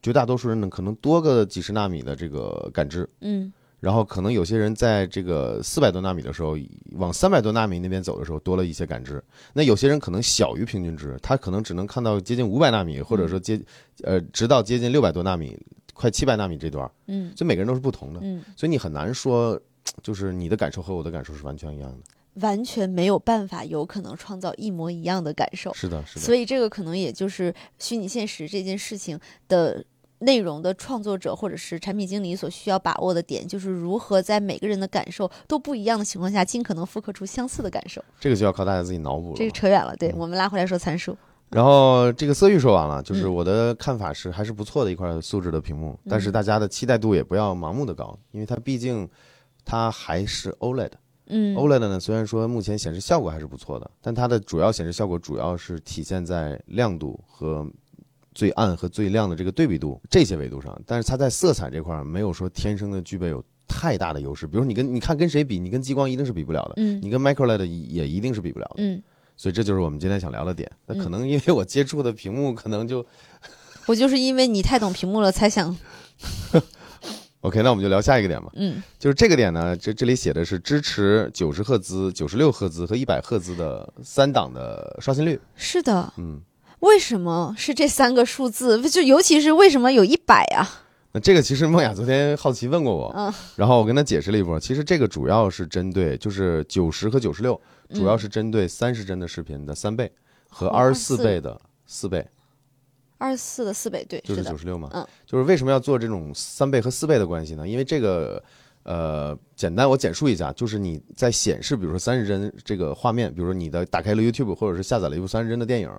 [0.00, 6.56] 绝大多数人能可能多个几十纳米的这个感知，嗯然后可能有些人在这个四百多纳米的时候，
[6.92, 9.22] 往三百多纳米那边走的时候多了一些感知。
[9.52, 13.60] 那有些人可能小于平均值，他可能只能看到接近五百纳米，或者说接
[14.04, 15.58] 呃直到接近六百多纳米，
[15.96, 16.90] 快七百纳米这段儿。
[17.06, 19.58] 嗯所以每个人都是不同的，嗯，所以你很难说，
[20.02, 21.98] 就是你的感受和我的感受是完全一样的。
[22.42, 25.72] 完全没有办法有可能创造一模一样的感受。
[25.72, 26.20] 是的，是的。
[26.20, 29.82] 所以这个可能也就是虚拟现实这件事情的
[30.18, 38.04] 内容的创作者或者是产品经理所需要把握的点，就是如何在每个人的感受都不一样的情况下，尽可能复刻出相似的感受。
[38.20, 39.50] 这个就要靠大家自己脑补了这个。
[39.50, 41.16] 扯远了，对我们拉回来说参数。
[41.50, 49.08] 然后这个色域说完了，就是嗯我的看法是还是不错的一块素质的屏幕，但是嗯大家的期待度也不要盲目的高，因为它毕竟
[49.64, 50.90] 它还是 OLED。
[51.28, 57.66] 嗯 OLED 呢，虽然说目前显示效果还是不错的，但它的主要显示效果主要是体现在亮度和
[58.34, 64.46] 最暗和最亮的这个对比度这些维度上，但是它在色彩这块儿没有说天生的具备有太大的优势。
[64.46, 68.74] 比如你跟你看跟谁比，你跟激光一定是比不了的，嗯你跟 MicroLED 也一定是比不了的。
[68.78, 69.02] 嗯，
[69.36, 70.70] 所以这就是我们今天想聊的点。
[70.86, 73.04] 那可嗯能因为我接触的屏幕可能就
[73.86, 75.76] 我就是因为你太懂屏幕了，才想
[77.42, 78.50] OK，那我们就聊下一个点吧。
[78.54, 85.38] 嗯就是这个点呢，这这里写的是支持九十赫兹、九十六赫兹和一百赫兹的三档的刷新率。
[85.54, 86.12] 是的。
[86.16, 86.40] 嗯，
[86.80, 88.80] 为什么是这三个数字？
[88.90, 90.82] 就尤其是为什么有一百啊？
[91.12, 94.58] 那这个其实梦雅昨天好奇问过我，嗯然后我跟她解释了一波。
[94.58, 97.60] 其实这个主要是针对就是九十和九十六，
[97.94, 100.10] 主要是针对三十帧的视频的三倍
[100.48, 102.28] 和哦二十四24倍的四倍，
[103.18, 104.90] 二十四的四倍，对，就是的九十六嘛。
[104.92, 107.66] 嗯，就是为什么要做这种三倍和四倍的关系呢？
[107.66, 108.42] 因为这个。
[108.88, 115.90] 呃，简单我简述一下，就是你在显示，比如说三十帧这个画面，比如说你的打开了 YouTube 或者是下载了一部三十帧的电影，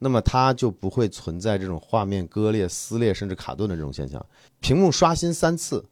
[0.00, 4.20] 那么它就不会存在这种画面割裂、撕裂甚至卡顿的这种现象。
[4.58, 5.84] 屏幕刷新三次，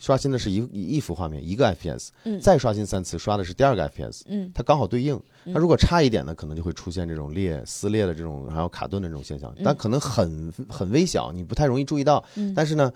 [0.00, 2.40] 刷新的是一一幅画面一个 FPS，嗯。
[2.40, 4.50] 再刷新三次，刷的是第二个 FPS，嗯。
[4.52, 5.20] 它刚好对应。
[5.52, 12.24] 它如果差一点呢，可能就会出现这种裂、撕裂的这种，还有卡顿的这种现象，但可能很很微小，你不太容易注意到。
[12.34, 12.52] 嗯。
[12.54, 12.90] 但是呢，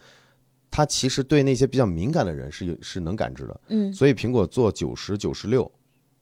[0.71, 3.61] 它其实对那些比较敏感的人是有是能感知的。
[3.69, 3.93] 嗯。
[3.93, 5.71] 所以苹果做九十九十六，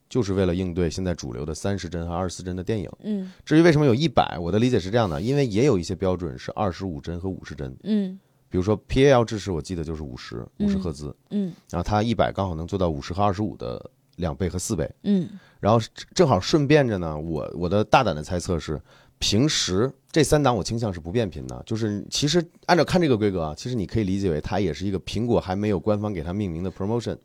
[0.08, 2.90] 就是为了应对现在主流的三十帧和二十四帧的电影。
[3.04, 3.30] 嗯。
[3.46, 8.18] 至于为什么有一百，我的理解是这样的，因为也有一些标准是二十五帧和五十帧，嗯
[8.52, 11.50] 比如说 PAL 支持，我记得就是五十五十赫兹，嗯。
[11.70, 14.86] 然后它一百刚好能做到五十和二十五的两倍和四倍。
[15.04, 15.26] 嗯。
[15.58, 15.80] 然后
[16.14, 18.78] 正好顺便着呢，我我的大胆的猜测是，
[19.18, 27.16] 平时这三档我倾向是不变频的，就是其实按照看这个规格啊，其实你可以理解为它也是一个苹果还没有官方给它命名的 promotion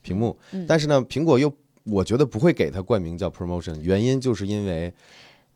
[0.00, 0.64] 屏幕，嗯。
[0.66, 1.52] 但是呢，苹果又
[1.84, 4.90] 我觉得不会给它冠名叫 promotion，原因就是因为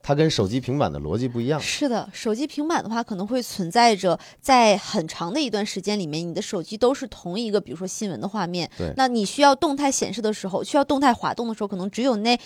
[0.06, 1.58] 它跟手机、平板的逻辑不一样。
[1.58, 8.70] 是的，手机、平板的话，可能会存在着在很长的一段时间里面，你的手机都是同一个，比如说新闻的画面。
[8.76, 12.38] 对那你需要动态显示的时候，需要动态滑动的时候，可能只有那。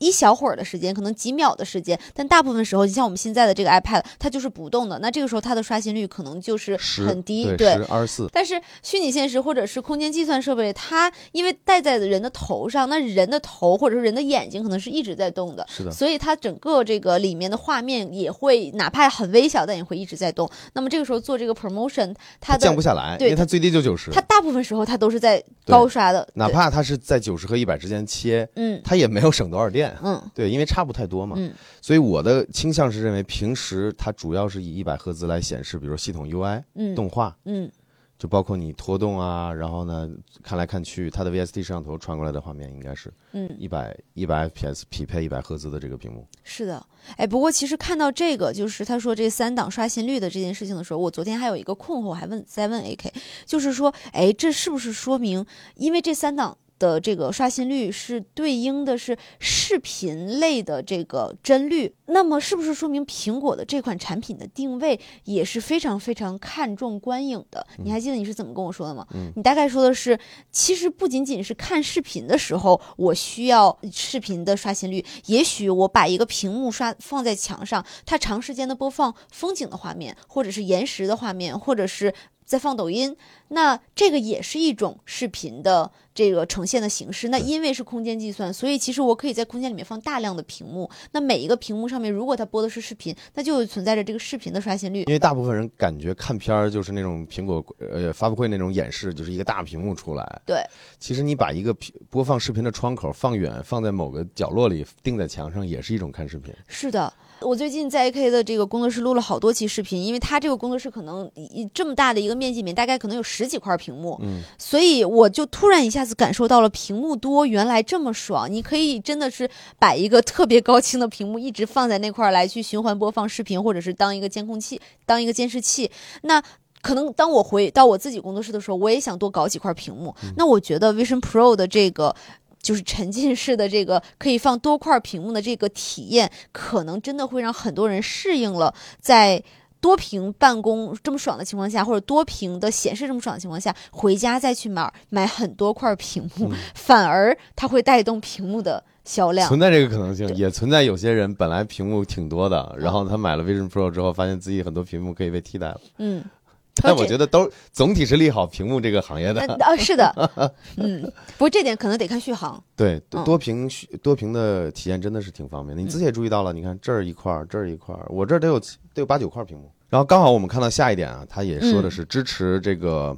[0.00, 4.98] 一小会儿的时间，可能几秒的时间，但大部分时候，你像我们现在的这个 iPad，它就是不动的。
[4.98, 8.28] 那这个时候它的刷新率可能就是很低，对，十二十四。
[8.32, 20.50] 但是虚拟现实或者是空间计算设备，它因为戴在人的头上，那人的头或者是人的眼睛可能是一直在动的，是的所以它整个这个里面的画面也会，哪怕很微小，但也会一直在动。
[20.72, 24.20] 那么这个时候做这个 promotion，它它的降不下来，对因为它最低就九十它。
[24.22, 29.89] 大部分时候它都是在高刷的，哪怕它是在九十和一百之间切，嗯它也没有省多少电。
[30.02, 31.36] 嗯对，因为差不太多嘛。
[31.38, 37.70] 嗯所以我的倾向是认为，平时它主要是以一百赫兹来显示，比如系统 UI、嗯动画，嗯
[38.18, 40.06] 就包括你拖动啊，然后呢
[40.42, 46.26] 看来看去，它的 VST 摄像头传过来的画面应该是嗯，一百一百 FPS 匹配一百赫兹的这个屏幕。
[46.44, 53.10] 是的，哎，不过其实看到这个，就是他说这三档刷新率的这件事情的时候，我昨天还有一个困惑，我还问在问 AK，
[53.46, 67.64] 就是说，哎，这是不是说明，因为这三档的这个刷新率是对应的是视频类的这个帧率，那么是不是说明苹果的这款产品的定位也是非常非常看重观影的？
[67.84, 69.06] 你还记得你是怎么跟我说的吗？
[69.14, 70.18] 嗯你大概说的是，
[70.50, 82.12] 其实不仅仅是看视频的时候，我需要视频的刷新率，也许我把一个屏幕刷放在墙上，它长时间的播放风景的画面，或者是延时的画面，或者是
[82.50, 83.16] 在放抖音，
[83.50, 87.28] 那这个也是一种视频的这个呈现的形式。
[87.28, 90.90] 那因为是空间计算，所以其实我可以在空间里面放大量的屏幕。
[91.12, 95.12] 那每一个屏幕上面，如果它播的是视频，那就存在着这个视频的刷新率因。
[95.12, 100.42] 为大部分人感觉看片儿就是那种苹果呃发布会那种演示，就是一个大屏幕出来。
[100.44, 100.60] 对，
[100.98, 106.52] 其实你把一个屏播放视频的窗口放远，放在某个角落里，钉在墙上，也是一种看视频。
[106.66, 118.50] 是的，我最近在 AK 的这个工作室录了好多期视频，因为他这个工作室可能一这么大的一个面积里面，大概可能有十几块屏幕，嗯，所以我就突然一下子感受到了屏幕多原来这么爽。
[118.50, 119.48] 你可以真的是
[119.78, 125.90] 把一个特别高清的屏幕一直放在那块儿来去循环播放视频，或者是当一个监控器、当一个监视器。
[126.22, 126.42] 那
[126.80, 130.14] 可能当我回到我自己工作室的时候，我也想多搞几块屏幕。
[130.36, 132.16] 那我觉得 Vision Pro 的这个。
[132.62, 139.42] 就是沉浸式的这个可以放多块屏幕的这个体验，可能真的会让很多人适应了在
[139.80, 149.48] 多屏办公这么爽的情况下，或者多屏的显示这么爽的情况下，回家再去买买很多块屏幕，嗯反而它会带动屏幕的销量。
[149.48, 155.80] 存在这个可能性，也存在有些人本来屏幕挺多的，然后他买了 Vision Pro 之后，发现自己很多屏幕可以被替代了。
[155.98, 156.22] 嗯，
[156.82, 159.40] 但我觉得都 总体是利好屏幕这个行业的。
[159.42, 160.30] 呃啊是的，
[160.78, 161.02] 嗯，
[161.36, 162.62] 不过这点可能得看续航。
[162.76, 163.68] 对，嗯多屏
[164.02, 165.82] 多屏的体验真的是挺方便的。
[165.82, 169.70] 你自己也注意到了，你看这儿一块儿，这儿一块儿，我这儿得有得有八九块屏幕。
[169.88, 173.16] 然后刚好我们看到下一点啊，它也说的是支持这个、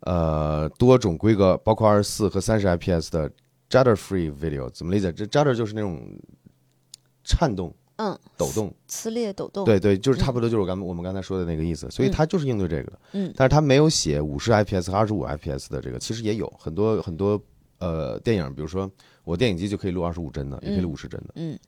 [0.00, 3.30] 呃多种规格，包括二十四和三十 IPS 的
[3.70, 4.68] Judder-free video。
[4.70, 5.12] 怎么理解？
[5.12, 6.00] 这 Judder 就是那种
[7.22, 8.72] 颤动、嗯，抖动。
[8.88, 12.98] 撕裂抖动。，对对，就是差不多就是我刚我们刚才说的那个意思，所以嗯它就是应对这个的。
[13.12, 17.40] 嗯但是它没有写五十 IPS 和二十五 IPS 的这个，其实也有很多很多
[17.78, 18.90] 呃电影，比如说
[19.24, 21.34] 我电影机就可以录二十五帧的，也可以录五十帧的。
[21.34, 21.58] 嗯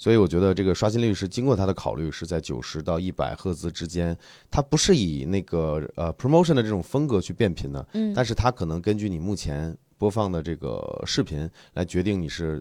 [0.00, 4.16] 所以我觉得这个刷新率是经过它的考虑，是在九十到一百赫兹之间，
[4.50, 12.60] 它不是以那个呃 promotion 的这种风格去变频的，嗯，但是它可能根据你目前播放的这个视频来决定你是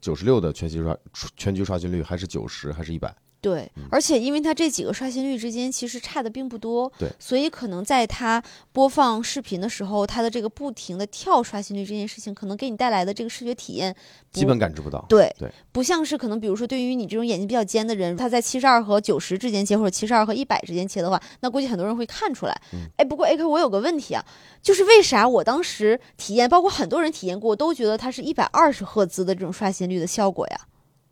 [0.00, 0.96] 九十六的全局刷
[1.36, 3.14] 全局刷新率，还是九十，还是一百。
[3.40, 13.94] 对，而且因为它这几个刷新率之间其实差的并不多，对，所以可能在它播放视频的时候，它的这个不停的跳刷新率这件事情，可能给你带来的这个视觉体验
[14.32, 15.06] 基本感知不到。
[15.08, 22.60] 对对，不像是可能比如说对于你这种眼睛比较尖的人，他在七十二和九十之间切，或者七十二和一百之间切的话，那估计很多人会看出来。
[22.72, 24.24] 嗯哎，不过 AK 我有个问题啊，
[24.60, 30.58] 就是为啥我当时体验，包括很多人体验过，都觉得它是一百二十赫兹的这种刷新率的效果呀？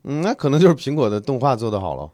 [0.07, 2.11] 嗯，那可能就是苹果的动画做得好了，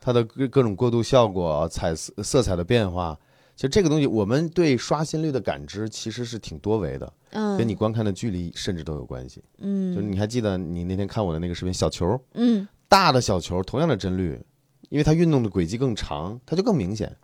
[0.00, 3.16] 它的各各种过渡效果、彩色色彩的变化，
[3.54, 9.42] 其实这个东西我们对刷新率的感知其实是挺多维的，嗯，跟你观看的距离甚至都有关系。
[9.58, 14.40] 嗯就是你还记得你那天看我的那个视频，小球嗯大的小球同样的帧率，
[14.88, 17.14] 因为它运动的轨迹更长，它就更明显。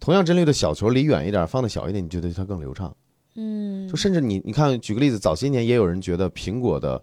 [0.00, 2.94] 同样帧率的小球离远一点，放的小一点，你觉得它更流畅。
[3.36, 7.02] 嗯就甚至你你看，举个例子，早些年也有人觉得苹果的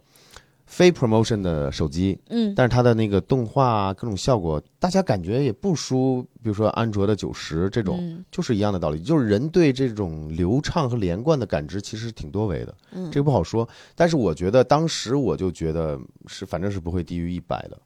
[0.71, 9.01] 非 promotion 的手机，嗯但是它的那个动画啊，各种效果，大家感觉也不输，比如说安卓的九十这种，嗯就是一样的道理。
[9.01, 13.67] 就是人对这种流畅和连贯的感知其实挺多维的，嗯这个不好说。
[13.95, 17.77] 但是我觉得当时我就觉得是，反正是不会低于一百的。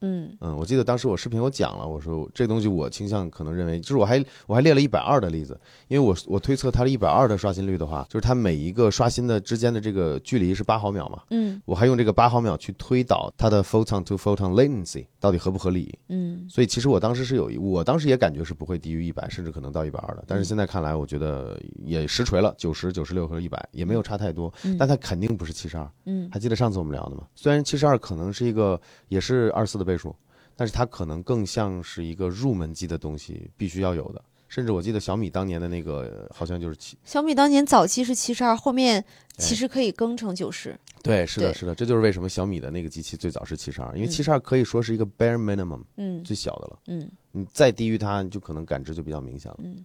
[0.00, 0.36] 嗯。
[0.40, 11.60] 嗯，我记得当时我视频我讲了，我说这东西我倾向可能认为，就是我还我还列了一百二的例子，因为我我推测它的一百二的刷新率的话，就是它每一个刷新的之间的这个距离是八毫秒嘛，嗯。
[11.64, 20.24] 我还用这个八毫秒去推导它的 photon to photon latency 到底合不合理，嗯所以其实我当时是有一，我当时也感觉是不会低于一百，甚至可能到一百二的。
[20.26, 25.88] 但是现在看来，我觉得也实锤了，九十九十六和一百也没有差太多，嗯但它肯定不是七十二。
[26.06, 27.26] 嗯还记得上次我们聊的吗？
[27.34, 30.16] 虽然七十二可能是一个也是二四的倍数，
[30.56, 34.24] 但是它可能更像是一个入门级的东西，必须要有的。
[34.50, 39.02] 甚至我记得小米当年的那个好像就是七，小米当年早期是七十二，后面
[39.38, 40.76] 其实可以更成九十。
[41.04, 46.78] 对，是的，是的，这就是为什么小米的那个机器最早是七十二，因为嗯七十二可以说是一个 bare minimum 嗯最小的了。
[46.88, 49.58] 嗯你再低于它，你就可能感知就比较明显了。
[49.62, 49.84] 嗯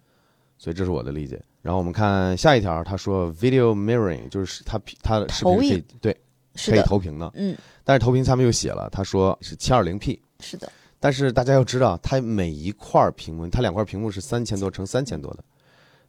[0.57, 1.39] 所以这是我的理解。
[1.61, 6.17] 然后我们看下一条，他说 video mirroring 就是它它的视频是可以对
[6.55, 6.81] 可以。
[6.81, 10.19] 投屏的，嗯，但是投屏下面又写了，他说是七二零 P。
[10.39, 10.71] 是的。
[10.99, 15.43] 但是大家要知道，它每一块屏幕，它两块屏幕是三千多乘三千多的。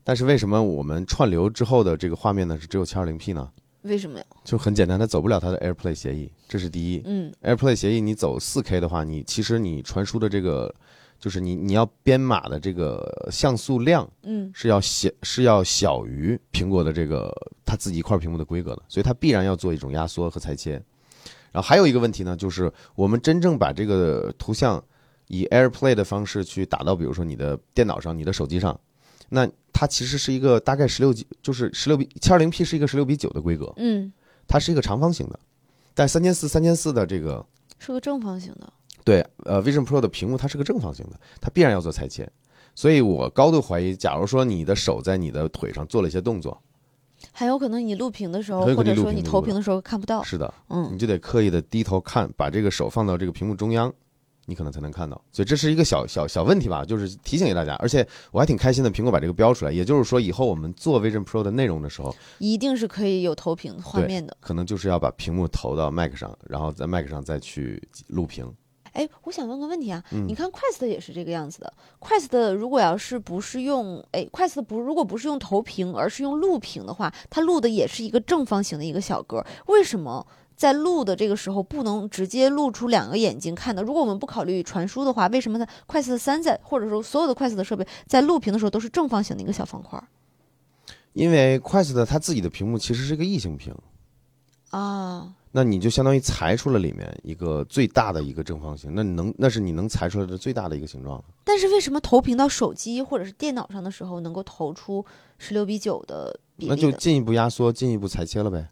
[0.02, 3.50] 但是为什么我们串流之后的这个画面呢是只有 720P 呢？
[3.82, 4.24] 为什么呀？
[4.44, 7.02] 就很简单，它走不了它的 AirPlay 协议，这是第一。
[7.04, 10.74] 嗯 AirPlay 协议你走 4K 的话，你其实你传输的这个，
[11.20, 17.32] 就是你你要编码的这个像素量嗯是要小是要小于苹果的这个
[17.64, 20.82] 它自己一块屏幕的规格的，所以它必然要做一种压缩和裁切。
[21.52, 24.82] 然后还有一个问题呢，就是我们真正把这个图像
[25.28, 28.78] 以 AirPlay 的方式去打到，比如说你的电脑上、你的手机上，
[29.30, 34.12] 那它其实是一个大概十六几，就是十六比七二零 P 是一个十六比九的规格，嗯，
[34.46, 35.38] 它是一个长方形的，
[35.94, 37.44] 但三千四、三千四的这个
[37.78, 38.72] 是个正方形的。
[39.04, 42.28] 对，呃，Vision Pro 的屏幕它是个正方形的，它必然要做裁切，
[42.74, 46.60] 所以我高度怀疑，假如说你的手在你的腿上做了一些动作，
[47.32, 50.22] 还有可能你录屏的时候，或者说你投屏的时候看不到。
[50.22, 53.92] 是的，嗯你就得刻意的低头看，把这个手放到这个屏幕中央，
[54.44, 55.20] 你可能才能看到。
[55.32, 57.74] 所以这是一个小小小问题吧，就是提醒给大家。
[57.76, 64.36] 而且我还挺开心的，苹果把这个标出来，也就是说以后我们做 Vision Pro 的内容的时候，一定是可以有投屏画面的。
[64.40, 68.52] 可能就是要把屏幕投到 Mac 上，然后在 Mac 上再去录屏。
[68.96, 71.72] 哎，我想问个问题啊，嗯你看 Quest 也是这个样子的。
[72.00, 80.26] Quest 如果要是不是用哎，Quest 不如果不是用投屏，而是用录屏的话，它录的也是一个正方形的一个小格，为什么？
[80.56, 83.82] 在录的这个时候不能直接露出两个眼睛看的。
[83.82, 90.08] 如果我们不考虑传输的话，为什么在 Quest 三在或者说所有的 Quest 的设备在录屏的时候都是正方形的一个小方块儿
[91.12, 93.74] 因为 Quest 它自己的屏幕其实是个异形屏，
[94.70, 95.34] 啊？
[95.56, 101.24] 那你就相当于裁出了里面一个最大的一个正方形，那你能那是你能裁出来的最大的一个形状。
[101.44, 105.02] 但是为什么投屏到手机或者是电脑上的时候能够投出
[105.38, 106.92] 十六比九的比例那就？
[106.98, 108.68] 进一步压缩，进一步裁切了呗。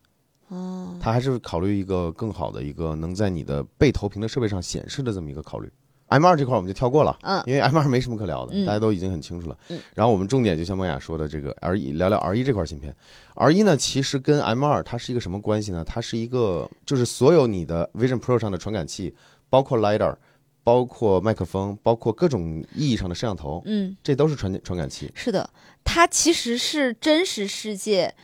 [0.49, 5.73] 哦，它还是考虑一个更好的一个能在你的被投屏的设备上显示的这么一个考虑。
[6.15, 9.59] M 二这块我们就跳过了，嗯因为 M 二没什么可聊的，嗯大家都已经很清楚了。
[9.69, 12.95] 嗯然后我们重点就像梦雅说的，这个 R 一聊聊 R 一这块芯片。
[13.35, 15.85] R 一呢，其实跟 M 二它是一个什么关系呢？
[15.85, 19.13] 它是一个就是所有你的 Vision Pro 上的传感器，
[19.51, 20.15] 包括 LiDAR，
[20.63, 23.97] 包括麦克风，包括各种意义上的摄像头，嗯。
[24.05, 25.11] 这都是传传感器。
[25.15, 25.51] 是的，
[25.83, 28.15] 它其实是真实世界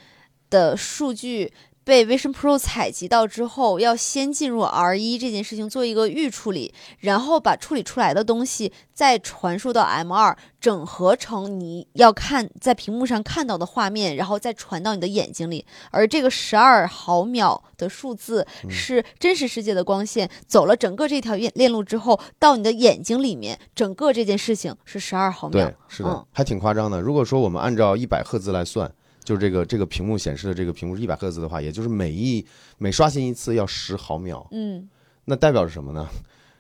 [0.48, 1.52] 的数据
[1.90, 15.66] 被 Vision Pro 采集到之后，要先进入 R 一这件事情做一个预处理，然后把处理出来的东西再传输到 M 二，整合成你要看在屏幕上看到的画面，然后再传到你的眼睛里。
[15.90, 27.00] 而这个十二毫秒的数字是真实世界的光线走了整个这条链链路之后，到你的眼睛里面，整个这件事情是十二毫秒对。，是的，嗯还挺夸张的。
[27.00, 28.88] 如果说我们按照一百赫兹来算，
[29.22, 32.44] 就是这个这个屏幕显示的这个屏幕是一百赫兹的话，也就是每一
[32.78, 34.88] 每刷新一次要十毫秒，嗯。
[35.24, 36.08] 那代表着什么呢？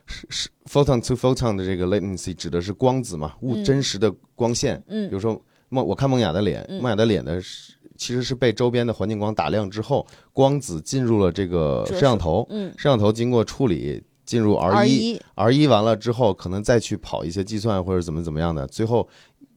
[0.06, 3.64] 是是 photon to photon 的这个 latency 指的是光子嘛，物嗯。
[3.64, 4.82] 真实的光线。
[4.88, 5.08] 嗯。
[5.08, 6.80] 比嗯如说梦，我看梦雅的脸，嗯。
[6.80, 12.72] 梦雅的脸的是其实是被周边的环境光打亮之后，光子进入了这个摄像头，嗯。
[12.76, 19.08] 摄像头经过处理进入 R 一一 R 一完了之后，可能再去跑一些计算或者怎么怎么样的，最后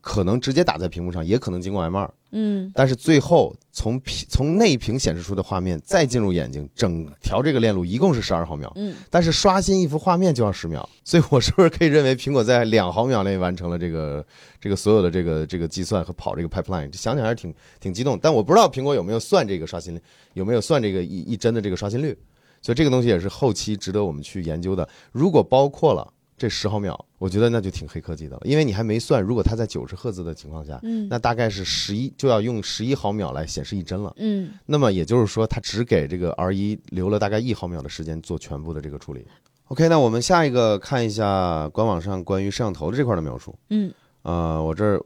[0.04, 2.14] 可能直接打在屏幕上，也可能经过 M 二。
[2.32, 2.70] 嗯。
[2.76, 8.94] 但是最后从屏从内屏显示出的画面再进入眼睛，整条这个链路一共是十二毫秒，嗯。
[9.10, 14.26] 但是刷新一幅画面就要十秒，所以我是不是可以认为苹果在两毫秒内完成了这个
[14.60, 16.94] 这个所有的这个这个计算和跑这个 pipeline？
[16.94, 20.02] 想想还是挺挺激动，但我不知道苹果有没有算这个刷新率，
[20.34, 22.14] 有没有算这个一一帧的这个刷新率，
[22.62, 24.86] 所以这个东西也是后期值得我们去研究的。
[25.14, 26.12] 如果包括了
[26.44, 34.14] 这十毫秒，我觉得那就挺黑科技的了，因为你还没算，如果它在九十赫兹的情况下，嗯那大概是十一就要用十一毫秒来显示一帧了。
[34.18, 39.26] 嗯，那么也就是说，它只给这个 R 一留了大概一毫秒的时间做全部的这个处理。
[39.70, 43.58] OK，那我们下一个看一下官网上关于摄像头的这块的描述。
[43.70, 43.90] 嗯
[44.24, 45.02] 呃，我这儿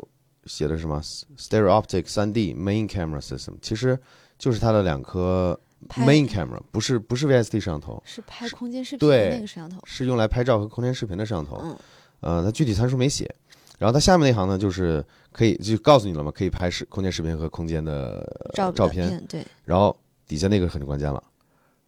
[0.46, 1.00] 写的是什么
[1.38, 4.00] ？Stereo Optic 3D Main Camera System，其实
[4.40, 9.80] 就是它的两颗拍 Main Camera，不是不是 VSD 摄像头，是拍空间视频的那个摄像头。
[9.86, 11.60] 是用来拍照和空间视频的摄像头。
[11.64, 11.78] 嗯
[12.20, 13.34] 呃，它具体参数没写。
[13.78, 19.08] 然后它下面那行呢，就是可以就告诉你了嘛，可以拍视空间视频和空间的照照片。
[19.08, 19.96] 片对，然后
[20.28, 21.24] 底下那个很关键了，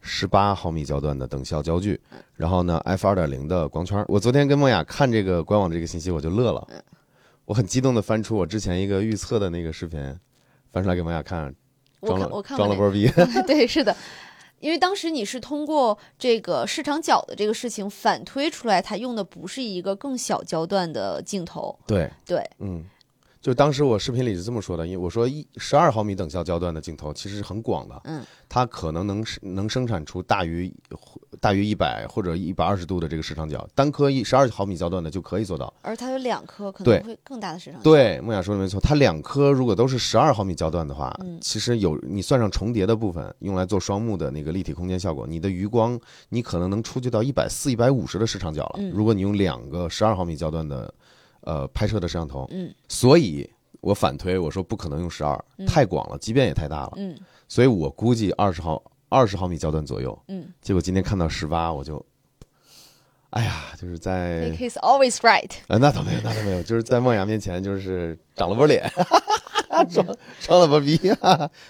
[0.00, 2.00] 十八毫米焦段的等效焦距，
[2.36, 4.04] 然后呢 f 二点零的光圈。
[4.06, 6.64] 我昨天跟梦雅看这个官网这个信息，我就乐了，
[7.44, 10.00] 我很激动的翻出我之前一个预测的那个视频，
[10.72, 11.52] 翻出来给梦雅看，
[12.00, 13.10] 我看我看了波逼。
[13.46, 13.94] 对，是的。
[14.58, 22.84] 因为当时你是通过这个市场角的这个事情反推出来，它用的不是一个更小焦段的镜头，对，对，嗯，
[23.40, 30.70] 就当时我视频里是这么说的，因为我说一十二毫米等效焦段的镜头其实是很广的，嗯，它可能能能生产出大于
[31.40, 35.72] 大于一百或者一百二十度的这个视长角，单颗一十二毫米焦段的就可以做到。
[35.80, 48.74] 而它有两颗，可能会更大的市场。，对，梦雅说的没错，它两颗如果都是十二毫米焦段的话，嗯其实有你算上重叠的部分，用来做双目的那个立体空间效果，你的余光你可能能出去到一百四、一百五十的视长角了。
[48.76, 50.92] 嗯如果你用两个十二毫米焦段的
[51.42, 53.48] 呃拍摄的摄像头，嗯所以
[53.80, 57.18] 我反推我说不可能用十二、嗯太广了，畸变也太大了，嗯
[57.48, 60.16] 所以我估计二十毫二十毫米焦段左右。
[60.28, 62.04] 嗯结果今天看到十八，我就，
[63.30, 65.50] 哎呀，就是在，He's always right。
[65.68, 68.90] 呃，那倒没有，那倒没有，就是在梦雅面前，就是长了波脸，
[69.90, 70.06] 装
[70.40, 70.98] 装了波逼，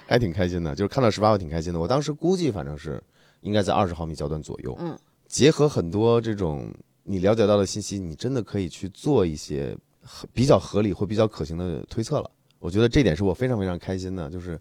[0.07, 0.75] 还挺开心的。
[0.75, 1.79] 就是看到十八，我挺开心的。
[1.79, 3.03] 我当时估计反正是
[3.43, 4.75] 应该在二十毫米焦段左右。
[4.81, 4.99] 嗯，
[5.29, 6.73] 结合很多这种
[7.11, 12.30] 你了解到的信息，你真的可以去做一些合比较合理或比较可行的推测了。
[12.61, 14.56] 我觉得这点是我非常非常开心的，就是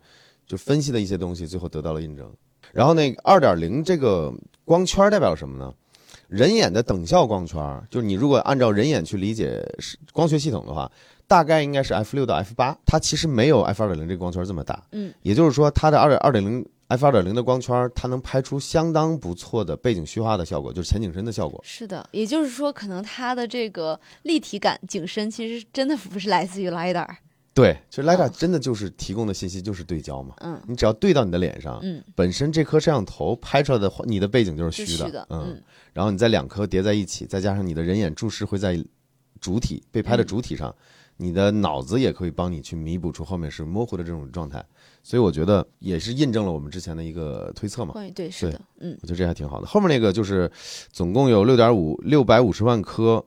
[0.47, 2.27] 就分析的一些东西，最后得到了印证。
[2.73, 4.33] 然后那个二点零这个
[4.65, 5.71] 光圈代表什么呢？
[6.27, 10.91] 人眼的等效光圈，就是你如果按照人眼去理解是光学系统的话，
[11.27, 14.83] 大概应该是 f 六到 f 八，它其实没有 f 二点零这个光圈这么大。
[14.91, 21.59] 嗯，也就是说，它的二点二点零 f 二点零的光圈，它能拍出相当不错的背景虚化的效果，就是前景深的效果。
[21.63, 27.07] 是的，也就是说，可能它的这个立体感、景深其实真的不是来自于 lidar。
[27.53, 35.27] 对，其实 lidar 嗯真的就是提供的信息就是对焦嘛，嗯你只要对到你的脸上，嗯，本身这颗摄像头拍出来的话你的背景就是是虚的，虚的。
[35.29, 35.63] 嗯，嗯
[35.93, 38.83] 然后你再两颗叠在一起，再加上你的人眼注视会在
[39.39, 40.73] 主体被拍的主体上，
[41.22, 44.65] 你的脑子也可以帮你去弥补出后面是模糊的这种状态，
[45.03, 47.91] 所以我觉得也是印证了我们之前的一个推测嘛。
[47.91, 49.67] 关于对，是的，嗯我觉得这还挺好的。
[49.67, 50.49] 后面那个就是
[50.93, 53.22] 总共有六点五六百五十万颗，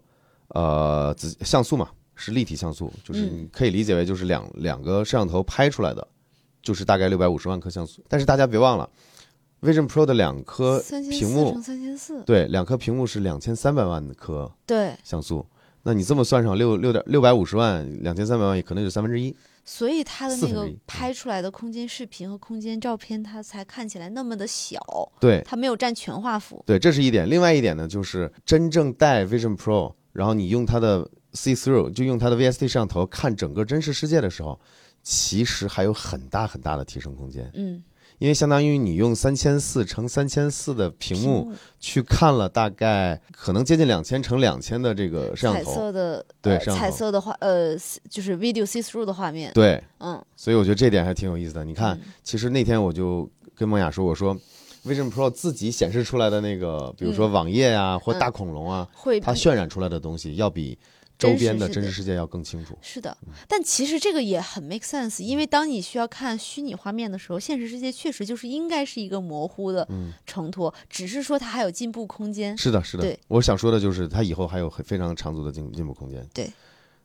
[0.48, 6.08] 呃，子像素嘛，是立体像素，就是嗯你可以理解为就是两两个摄像头拍出来的，
[6.62, 8.02] 就是大概六百五十万颗像素。
[8.08, 8.88] 但是大家别忘了
[9.60, 15.44] ，Vision Pro 的两颗屏幕三千四，对，两颗屏幕是两千三百万颗对，像素。
[15.82, 19.34] 那你这么算上六六点六百五十万，两千三百万，也可能就三分之一。
[19.64, 24.80] 所以它的那个拍出来的空间视频和空间照片，它才看起来那么的小，
[25.20, 26.62] 对它没有占全画幅。
[26.66, 27.28] 对，这是一点。
[27.30, 34.60] 另外一点呢，就是真正带 Vision Pro，然后你用它的 See Through，就用它的 VST 摄像头看整个真实世界的时候，
[35.04, 37.48] 其实还有很大很大的提升空间。
[37.54, 37.82] 嗯，
[38.22, 47.76] 因为相当于你用三千四乘三千四的屏幕去看了大概可能接近两千乘两千的这个摄像彩头，色的呃对彩色的画呃
[48.08, 49.50] 就是 video see through 的画面。
[49.52, 51.64] 对，嗯，所以我觉得这点还挺有意思的。
[51.64, 52.12] 你看，嗯。
[52.22, 54.36] 其实那天我就跟梦雅说，我说
[54.86, 60.78] Vision Pro 自己显示出来的那个，比如说网页呀、或大恐龙啊，会它渲染出来的东西要比
[61.22, 62.76] 周边的真实世界要更清楚。
[62.80, 63.16] 是的，
[63.46, 72.56] 但其实这个也很 make sense，因为当你需要看虚拟画面的时候，现实世界确实就是应该是一个模糊的嗯承托，只是说它还有进步空间。
[72.56, 73.18] 是的，是的对。
[73.28, 76.26] 我想说的就是，它以后还有很非常长足的进进步空间。
[76.34, 76.50] 对。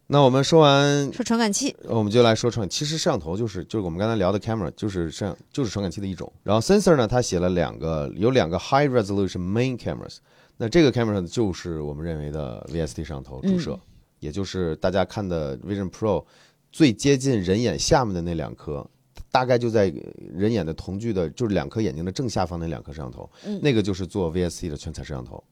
[0.10, 2.68] 那我们说完，说传感器，我们就来说传。
[2.70, 6.32] 其实摄像头就是就是我们刚才聊的 camera，就是摄像就是传感器的一种。
[6.44, 10.20] 然后 sensor 呢，它写了两个，有两个 high resolution main cameras。
[10.56, 13.80] 那这个 camera，就是我们认为的 VST 摄像头主摄，嗯
[14.20, 16.26] 也就是大家看的 Vision Pro
[16.72, 18.88] 最接近人眼下面的那两颗。
[19.30, 19.94] 大概就在
[20.34, 25.44] 人眼的瞳距的，就是两颗眼睛的正下方那两颗摄像头，嗯那个就是做 VSC 的全彩摄像头。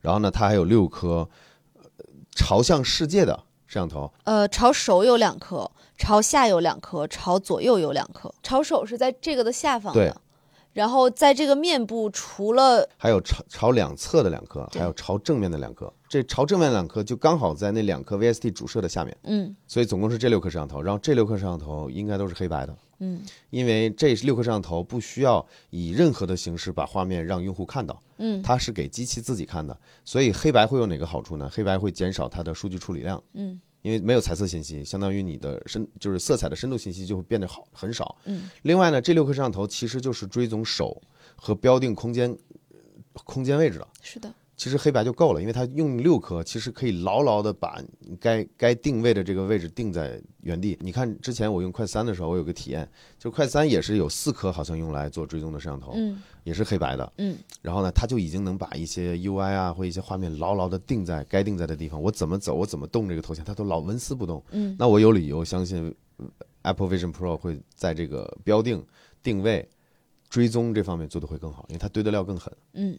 [0.00, 1.28] 然后呢，它还有六颗
[1.74, 1.82] 呃
[2.30, 3.34] 朝向世界的
[3.66, 8.32] 摄像头，呃，朝手有两颗，朝下有两颗，朝左右有两颗。
[8.42, 10.20] 朝手是在这个的下方对的，
[10.76, 15.90] 然后在这个面部除了还有朝朝两侧的两颗，还有朝正面的两颗。
[16.06, 20.82] 这朝正面两颗就刚好在那两颗 VST 主摄的下面，嗯所以总共是这六颗摄像头。
[20.82, 29.74] 然后这六颗摄像头应该都是黑白的，嗯因为这六颗摄像头不需要以任何的形式把画面让用户看到，嗯它是给机器自己看的。
[30.04, 31.50] 所以黑白会有哪个好处呢？
[31.50, 38.16] 黑白会减少它的数据处理量，嗯因为没有彩色信息，相当于你的深就是色彩的深度信息就会变得好很少。
[38.24, 41.00] 嗯另外呢，这六颗摄像头其实就是追踪手
[41.36, 42.36] 和标定空间
[43.12, 43.88] 空间位置的。
[44.02, 47.78] 是的，其实黑白就够了，因为它用六颗，其实可以牢牢的把
[48.18, 50.78] 该该定位的这个位置定在原地。
[50.80, 52.88] 你看之前我用快三的时候，我有个体验，
[53.18, 57.12] 就快三也是有四颗好像用来做追踪的摄像头，嗯也是黑白的。
[57.18, 62.00] 嗯然后呢，它就已经能把一些 UI 啊或一些画面牢牢的定在该定在的地方。
[62.00, 64.42] 我怎么走，我怎么动这个头像，它都老纹丝不动。
[64.52, 66.26] 嗯那我有理由相信呃
[66.62, 68.82] Apple Vision Pro 会在这个标定、
[69.22, 69.68] 定位、
[70.30, 72.50] 追踪这方面做的会更好，因为它堆的料更狠。
[72.72, 72.98] 嗯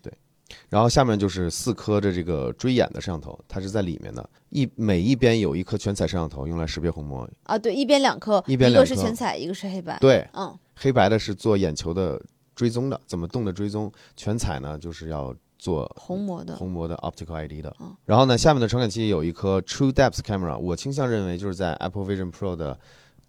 [0.70, 7.30] 然后下面就是四颗的这个追眼的摄像头，它是在里面的，一每一边有一颗全彩摄像头，用来识别虹膜。
[7.44, 9.98] 啊，对，一边两颗，一边两颗一个是全彩，一个是黑白。
[10.00, 12.22] 对，嗯黑白的是做眼球的
[12.56, 16.56] 追踪的，怎么动的追踪；全彩呢，就是要做虹膜的。
[16.56, 17.96] 虹膜的 optical ID 的嗯。
[18.06, 22.80] 然后呢，下面的传感器有一颗 True Depth Camera，我倾向认为就是在 Apple Vision Pro 的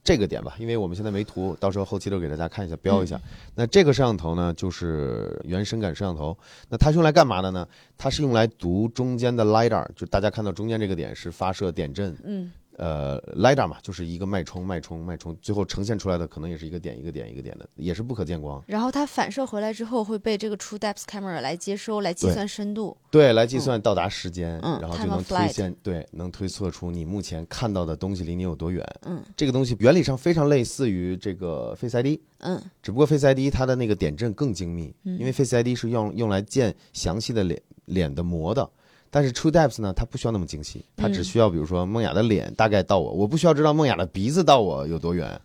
[0.04, 3.20] 这个点吧，因为我们现在没图，到时候后期都给大家看一下，标一下。
[3.54, 6.36] 那这个摄像头呢，就是原深感摄像头。
[6.70, 7.66] 那它是用来干嘛的呢？
[7.96, 18.62] 它是用来读中间的 lidar，就大家看到中间这个点是发射点阵，嗯呃，lidar 嘛，就是一个脉冲、脉冲、脉冲，最后呈现出来的可能也是一个点、一个点、一个点的，也是不可见光。
[18.68, 22.96] 然后它反射回来之后会被这个 True Depth Camera 来接收，来计算深度。
[23.10, 28.86] 对，来计算到达时间，嗯然后就能推现，对，能推测出你目前看到的东西离你有多远。
[29.02, 38.70] 嗯这个东西原理上非常类似于这个 Face ID，嗯只不过 Face ID 它的那个点阵更精密，嗯因为 Face ID 是用用来建详细的脸脸的模的。
[39.10, 45.40] 但是 True Depth 呢，它不需要那么精细，它只嗯需要比如说梦雅的脸大概到我，我不需要知道梦雅的鼻子到我有多远，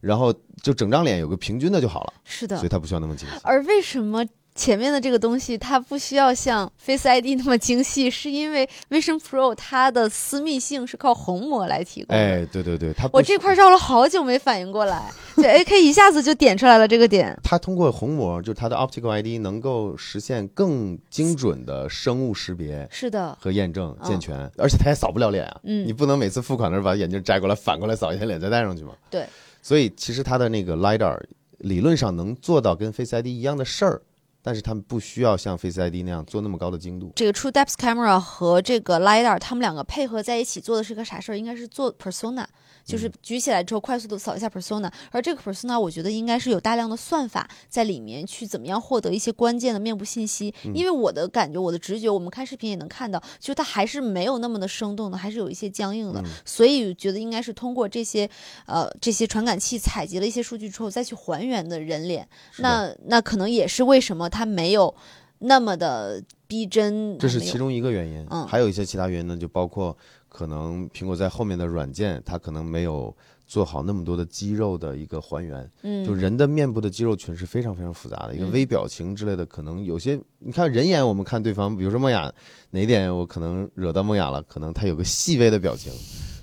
[0.00, 2.68] 然后就整张脸有个平均的就好了，是的所以。
[2.68, 3.34] 它不需要那么精细。
[3.42, 4.24] 而为什么
[4.56, 8.10] 前面的这个东西它不需要像 Face ID 那么精细？
[8.10, 12.20] 是因为 Vision Pro 它的私密性是靠虹膜来提供的。
[12.20, 17.38] 哎，对对对，它我这块绕了好久没反应过来，就 AK 一下子就点出来了这个点。
[17.44, 25.60] 它通过虹膜，就是它的 optical ID 能够实现更精准的生物识别是的，和验证嗯健全，而且它也扫不了脸啊。
[25.64, 28.92] 嗯你不能每次付款的时候把眼镜摘过来，反过来扫一下脸再戴上去嘛。
[29.10, 29.26] 对，
[29.60, 31.18] 所以其实它的那个 lidar
[31.58, 34.02] 理论上能做到跟 Face ID 一样的事儿，
[34.46, 37.10] 但是他们不需要像 Face ID 那样做那么高的精度。
[37.16, 41.36] 这个 True Depth Camera 和这个 LiDAR，他们两个配合在一起做的是个啥事儿？
[41.36, 42.44] 应该是做 Persona，
[42.84, 44.88] 就是举起来之后快速的扫一下 Persona。
[45.10, 50.54] 而这个 Persona，我觉得应该是有大量的算法在里面去怎么样获得一些关键的面部信息。
[50.72, 56.22] 因为我的感觉，我的直觉，我们看视频也能看到，就是它还是没有那么的生动的，还是有一些僵硬的。
[56.44, 58.30] 所以觉得应该是通过这些
[58.66, 62.28] 呃这些传感器采集了一些数据之后再去还原的人脸。
[62.58, 64.94] 那那可能也是为什么它没有
[65.38, 67.18] 那么的逼真。
[67.18, 69.96] 这是其中一个原因，嗯还有一些其他原因呢，就包括
[70.28, 73.14] 可能苹果在后面的软件，它可能没有
[73.46, 75.70] 做好那么多的肌肉的一个还原。
[75.82, 82.30] 嗯，就人的面部的肌肉群是非常非常复杂的，一个嗯微表情之类的，可能有些你看人眼，我们看对方，比如说梦雅
[82.70, 85.92] 哪点我可能惹到梦雅了，可能她有个细微的表情，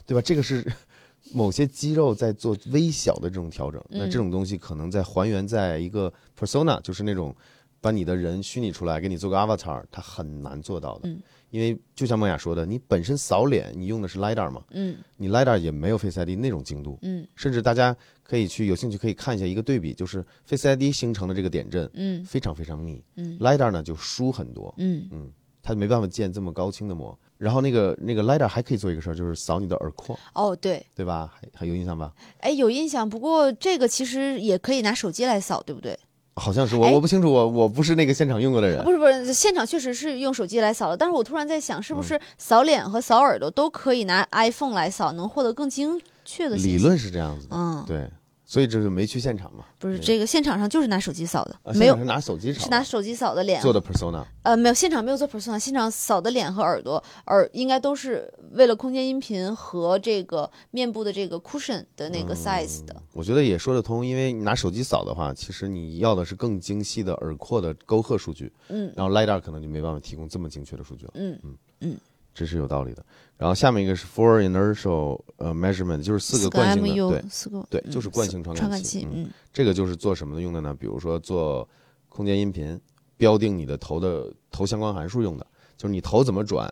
[0.07, 0.21] 对吧？
[0.21, 0.65] 这个是
[1.33, 7.35] 某些肌肉在做微小的这种调整，那嗯这种东西可能在还原在一个 persona，就是那种
[7.83, 11.09] 把你的人虚拟出来，给你做个 avatar，它很难做到的。
[11.09, 11.21] 嗯。
[11.49, 14.95] 因为就像梦雅说的，你本身扫脸，你用的是 lidar 嘛，嗯。
[15.17, 17.27] 你 lidar 也没有 Face ID 那种精度，嗯。
[17.35, 22.23] 甚至大家可以去有兴趣可以看一下一个对比，就是 Face ID 形成的这个点阵嗯。
[22.23, 23.03] 非常非常密。
[23.17, 25.05] 嗯，lidar 呢就疏很多，嗯。
[25.11, 25.29] 嗯，
[25.61, 27.19] 它没办法建这么高清的膜。
[27.37, 31.29] 然后那个那个 lidar 还可以做一个事儿，就是扫你的耳廓，哦对，对吧？
[31.35, 32.13] 还还有印象吧？
[32.39, 35.99] 哎有印象，不过这个其实也可以拿手机来扫，对不对？
[36.35, 36.91] 好像是我哎。
[36.91, 38.83] 我不清楚，我我不是那个现场用过的人。
[38.83, 38.91] 不。
[38.91, 42.03] 是不是，现场确实是用手机来扫的，但是我突然在想，是不嗯。
[42.03, 48.09] 是扫脸和扫耳朵都可以拿 iPhone 来扫，能获得更精确的理论是这样子的，嗯，对，
[48.45, 49.65] 所以这是没去现场嘛。
[49.79, 51.97] 不是这个现场上就是拿手机扫的，啊，没有。
[51.97, 52.71] 是拿手机是扫的。
[52.71, 62.95] 拿手机扫的脸，做的 persona，呃，没有，现场没有做 persona，现场扫的脸和耳朵，耳应该都是为了空间音频和这个面部的这个 cushion 的那个 size 的。
[63.13, 68.91] 我觉得也说得通，因为你拿手机扫的话，其实你要的是更精细的耳廓的沟壑数据，嗯。
[68.95, 71.57] 然后 lidar 可能就没办法提供这么精确的数据了，嗯嗯。
[71.81, 71.97] 嗯，
[72.33, 73.05] 这是有道理的。
[73.37, 79.07] 然后下面一个是 four inertial 呃 measurement，就是四个惯性的对四个对，嗯就是惯性传传感器。
[79.11, 80.73] 嗯这个就是做什么的用的呢？
[80.73, 81.67] 比如说做
[82.09, 82.79] 空间音频，
[83.17, 86.71] 标定你的头的头相关函数用的，就是你头怎么转，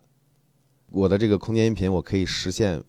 [0.92, 2.82] 我的这个空间音频我可以实现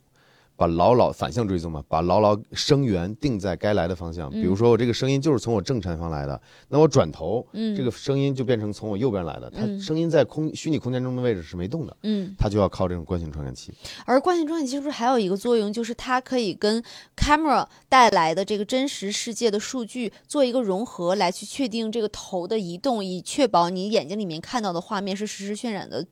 [0.57, 4.31] 把牢牢反向追踪嘛，把牢牢声源定在该来的方向。
[4.31, 9.51] 比如说我这个声音就是从我正前方来的，那我转头，嗯这个声音就变成从我右边来的。
[9.51, 13.73] 它嗯声音在空虚拟空间中的位置是没动的，嗯，它就要靠这种惯性传感器。
[14.05, 16.83] 而惯性传感器是不是还有一个作用，就是它可以跟
[17.17, 26.07] camera 带来的这个真实世界的数据做一个融合，来去确定这个头的移动，以确保你眼睛里面看到的画面是实时渲染的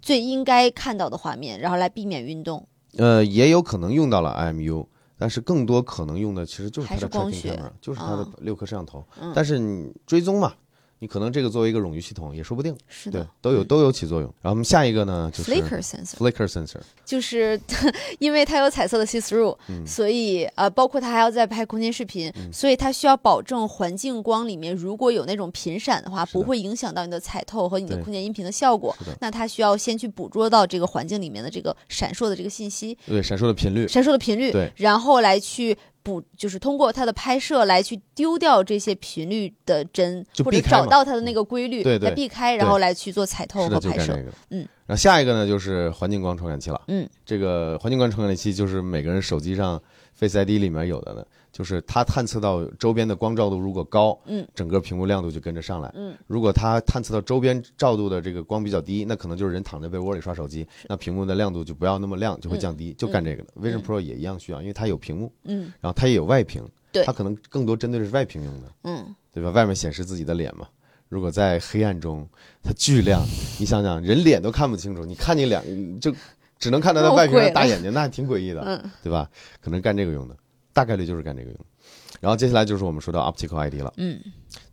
[0.00, 2.68] 最应该看到的画面，然后来避免运动。
[2.96, 4.86] 呃，也有可能用到了 IMU，
[5.16, 9.04] 但是更多可能用的其实就是它的光 tracking 学 camera，就是它的嗯六颗摄像头。
[9.20, 10.54] 嗯但是你追踪嘛，
[11.00, 12.76] 你可能这个作为一个冗余系统也说不定。
[12.88, 14.28] 是的，，都有都有起作用。
[14.42, 16.14] 然后我们下一个呢，就是 flicker sensor。
[16.16, 16.80] flicker sensor。
[17.04, 17.58] 就是
[18.18, 28.94] 因为它有彩色的 see through，、所嗯以呃，包括它还要再拍空间视频，所以它需要保证环境光里面如果有那种频闪的话，的不会影响到你的彩透和你的空间音频的效果。
[29.20, 33.88] 那它需要先去捕捉到这个环境里面的这个闪烁的这个信息，对，闪烁的频率。
[33.88, 35.76] 闪烁的频率，对然后来去。
[36.08, 44.18] 补就是通过它的拍摄来去丢掉这些频率的针，或者找到它的那个规律，对对来避开，然后来去做彩透和拍摄。
[44.50, 44.66] 嗯。
[44.86, 46.80] 然后下一个呢，就是环境光传感器了。
[46.88, 47.06] 嗯。
[47.26, 49.80] 这个环境光传感器就是每个人手机上
[50.14, 51.24] Face ID 里面有的呢，
[51.58, 55.92] 就是它探测到周边的光照度如果高，嗯，整个屏幕亮度就跟着上来。
[55.96, 56.16] 嗯。
[56.28, 63.48] 如果它探测到周边照度的这个光比较低，那可能就是人躺在被窝里刷手机，那屏幕的亮度就不要那么亮，就会降低，就干这个的。
[63.60, 68.72] Vision Pro 也一样需要，因为它有屏幕，嗯然后它也有外屏，对它可能更多针对的是外屏用的。
[68.84, 69.50] 嗯，对吧？
[69.50, 70.68] 外面显示自己的脸嘛。
[71.08, 72.24] 如果在黑暗中，
[72.62, 73.20] 它巨亮，
[73.58, 75.60] 你想想，人脸都看不清楚，你看你两
[75.98, 76.14] 就
[76.56, 79.28] 只能看到它外屏的大眼睛，那还挺诡异的，嗯对吧？
[79.60, 80.36] 可能干这个用的，
[80.78, 81.58] 大概率就是干这个用。
[82.20, 84.20] 然后接下来就是我们说到 optical ID 了，嗯，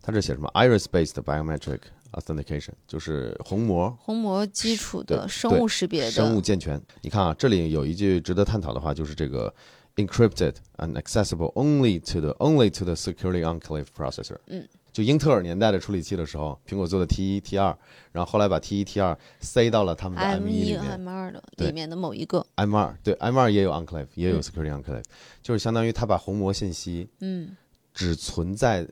[0.00, 1.80] 它这写什么？iris-based biometric
[2.12, 6.80] authentication，就是虹膜虹膜基础的生物识别的生物健全。
[7.02, 9.52] 你看啊，这里有一句值得探讨的话，就是这个
[9.96, 14.36] encrypted and accessible only to the only to the security enclave processor。
[14.46, 14.64] 嗯，
[14.96, 17.76] 就英特尔年代的处理器的时候，苹果做的 T 一、T 二，
[18.12, 24.42] 然后后来把 T 一、T 二塞到了他们的 M 一 M 二的里面的某一个，，M 二对 M 二也有 enclave，也有嗯。
[24.42, 25.02] security enclave，、
[25.42, 27.54] 就是相当于它把虹膜信息嗯。
[27.92, 28.88] 只存在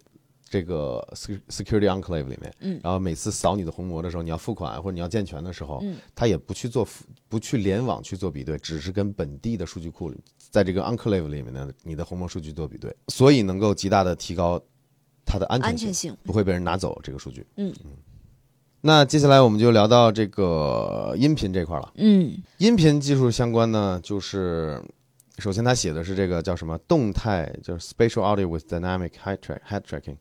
[0.46, 2.78] 这个 sec- security enclave 里面，嗯。
[2.82, 5.96] 然后每次扫你的虹膜的时候，你要付款或者你要健全的时候，嗯。
[6.14, 6.86] 它也不去做
[7.30, 10.18] 不去联网去做比对，只是跟本地的数据库里，
[10.50, 14.62] 在这个 enclave 里面的你的虹膜数据做比对，所以能够极大的提高
[15.24, 17.46] 它的安全性，安全性，不会被人拿走这个数据。
[17.56, 17.90] 嗯嗯
[18.86, 21.90] 那接下来我们就聊到这个音频这块了。
[21.96, 24.78] 嗯音频技术相关呢，就是
[25.38, 30.18] 首先它写的是这个叫什么动态，就是 spatial audio with dynamic head track head tracking，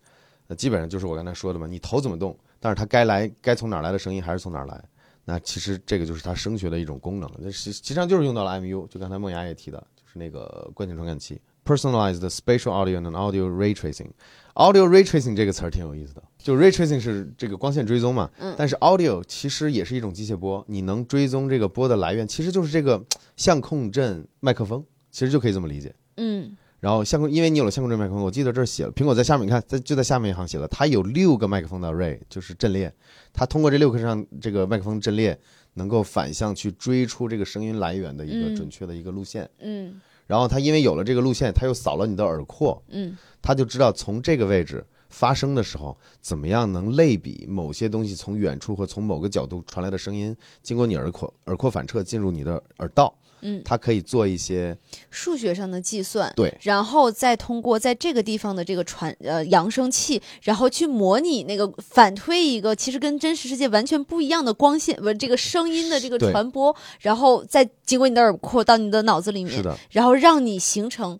[0.47, 4.82] 那基本上就是我刚才说的嘛，你头怎么动，但是它该来该从哪儿来的声音还是从哪儿来。
[5.26, 14.10] 那其实这个就是它声学的一种功能，那实实际上就是用到了 MU，就刚才梦雅也提的，就是那个惯性传感器 personalized spatial audio and audio ray tracing。
[14.56, 18.54] Audio ray tracing 这个词儿挺有意思的，就 ray tracing 是这个光线追踪嘛，嗯。
[18.58, 23.04] 但是 audio 其实也是一种机械波，你能追踪这个波的来源，其实就是这个
[23.36, 25.93] 相控阵麦克风，其实就可以这么理解。
[26.18, 26.56] 嗯。
[26.80, 32.93] 然后相控，因为你有了相控阵麦克风，我记得这儿写了，苹果在下面，你看，在就在下面一行写了，它有六个麦克风的 array，就是阵列，
[33.32, 35.39] 它通过这六个上这个麦克风阵列，
[35.76, 38.56] 能够反向去追出这个声音来源的一个嗯。
[38.56, 39.49] 准确的一个路线。
[39.62, 39.99] 嗯
[40.34, 43.15] 然后他因为有了这个路线，他又扫了你的耳廓，嗯。
[43.39, 53.13] 他就知道从这个位置发声的时候，怎么样能类比某些东西从远处或从某个角度传来的声音，经过你耳廓耳廓反射进入你的耳道，
[53.43, 54.75] 嗯，它可以做一些
[55.11, 56.51] 数学上的计算，对。
[56.61, 71.19] 然后再通过在这个地方的这个传呃扬声器，然后去模拟那个反推一个其实跟真实世界完全不一样的光线不这个声音的这个传播，然后再经过你的耳廓到你的脑子里面，是的，然后让你形成。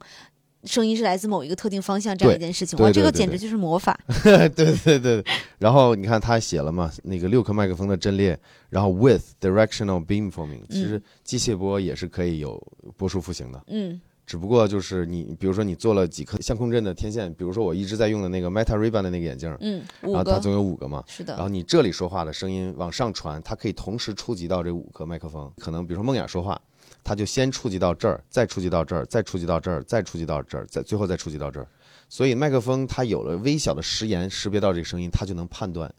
[0.66, 3.97] 声音是来自某一个特定方向，这样对一件事情，哇，这个简直就是魔法。
[4.24, 5.24] 对对对。
[5.59, 8.38] 然后你看他写了嘛，那个六颗麦克风的阵列，
[8.70, 12.61] 然后 with directional beamforming，其实机械波也是可以有
[12.97, 13.64] 波束复形的。
[13.68, 25.51] 嗯只不过就是你，比如说你做了几颗相控阵的天线，比如说我一直在用的那个 Meta Ray-Ban 的那个眼镜，嗯，五然后它总有五个嘛，是的，然后你这里说话的声音往上传，它可以同时触及到这五颗麦克风。
[25.57, 26.59] 可能比如说梦雅说话，
[27.04, 31.68] 它就先触及到这儿，再触及到这儿，再触及到这儿，再触及到这儿，再最后再触及到这儿。
[32.10, 35.91] 所以麦克风它有了微小的时延，识别到这个声音，它就能判断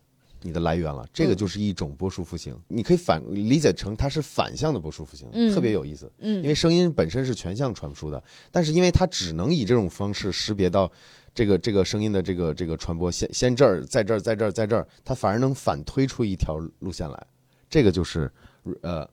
[0.42, 1.04] 你的来源了。
[1.12, 6.12] 这个就是一种波束复形，你可以反理解成它是反向的波束复形，嗯特别有意思。
[6.18, 8.22] 嗯因为声音本身是全向传输的，
[8.52, 10.90] 但是因为它只能以这种方式识别到
[11.34, 17.26] 这个这个声音的这个这个传播，先先这儿，在这儿，在这儿，在这儿，它反而能反推出一条路线来，
[17.68, 18.30] 这个就是
[18.82, 19.08] 呃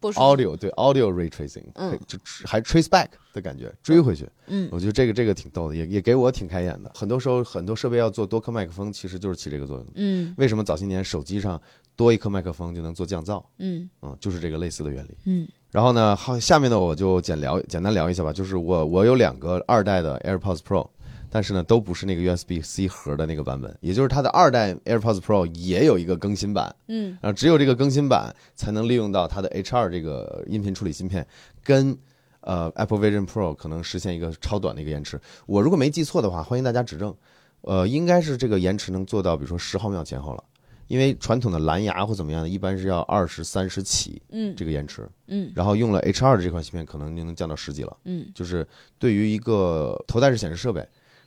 [0.00, 4.28] audio 对 audio ray tracing，嗯就还 trace back 的感觉，追回去。
[4.46, 6.90] 嗯我觉得这个这个挺逗的，也也给我挺开眼的。
[6.94, 9.86] 很多时候很多设备要做多颗麦克风，其实就是起这个作用。
[9.94, 11.60] 嗯为什么早些年手机上
[11.96, 13.42] 多一颗麦克风就能做降噪？
[13.58, 15.16] 嗯嗯，就是这个类似的原理。
[15.24, 18.32] 嗯然后呢，好，下面呢我就简聊简单聊一下吧。
[18.32, 20.88] 就是我我有两个二代的 AirPods Pro，
[21.36, 27.10] 但是呢都不是那个 USB C 盒的那个版本，也就是它的二代 AirPods Pro 也有一个更新版，嗯。
[27.20, 31.26] 然后只有这个更新版才能利用到它的 H2 这个音频处理芯片，
[31.62, 31.94] 跟
[32.40, 35.20] 呃 Apple Vision Pro 可能实现一个超短的一个延迟。
[35.44, 37.14] 我如果没记错的话，欢迎大家指正。
[37.60, 40.44] 呃，应该是这个延迟能做到，比如说十毫秒前后了，
[40.86, 44.54] 因为传统的蓝牙或怎么样的，一般是要二十三十起嗯。
[44.56, 45.52] 这个延迟，嗯。
[45.54, 47.94] 然后用了 H2 这款芯片，可能就能降到十几了。
[48.04, 48.26] 嗯。
[48.34, 48.66] 就是
[48.98, 50.86] 对于一个头戴式显示设备，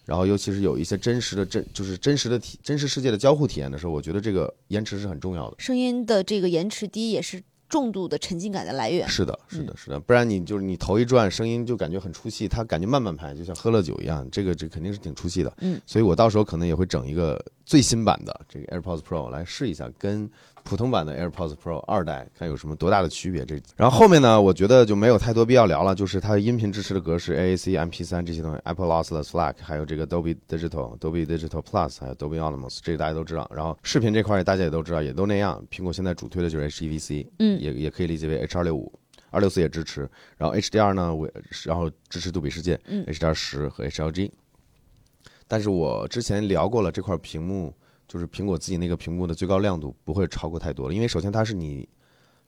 [0.10, 5.55] 然后尤其是有一些真实的真就是真实的体真实世界的交互体验的时候，我觉得这个延迟是很重要的。
[5.60, 7.39] 声音的这个延迟低也是
[7.70, 9.07] 重度的沉浸感的来源。
[9.07, 15.53] 是的，是的，是的，不然你就是你头一转，声音就感觉很出戏，它感觉慢慢拍，就像喝了酒一样，这个这肯定是挺出戏的。
[15.60, 20.28] 嗯，所以我到时候可能也会整一个最新版的这个 AirPods Pro 来试一下，跟
[20.64, 23.45] 普通版的 AirPods Pro 二代看有什么多大的区别。
[23.45, 33.49] 这然后后面呢，我觉得就没有太多必要聊了，就是它音频支持的格式 AAC、MP3 这些东西，Apple Lossless FLAC，还有这个 Dolby Digital、Dolby Digital Plus，还有 Dolby Atmos，这个大家都知道。
[33.53, 35.64] 然后视频这块儿大家也都知道，也都那样。
[35.72, 38.91] 苹果现在主推的就是 HEVC，嗯也也可以理解为 H 二六五。
[39.32, 41.30] 二六四也支持，然后 HDR 呢，我
[41.64, 44.32] 然后支持杜比世界、嗯 HDR 十和 HLG。
[45.47, 47.72] 但是我之前聊过了，这块屏幕
[48.10, 51.88] 就是苹果自己那个屏幕的最高亮度不会超过太多了，因为首先它是你，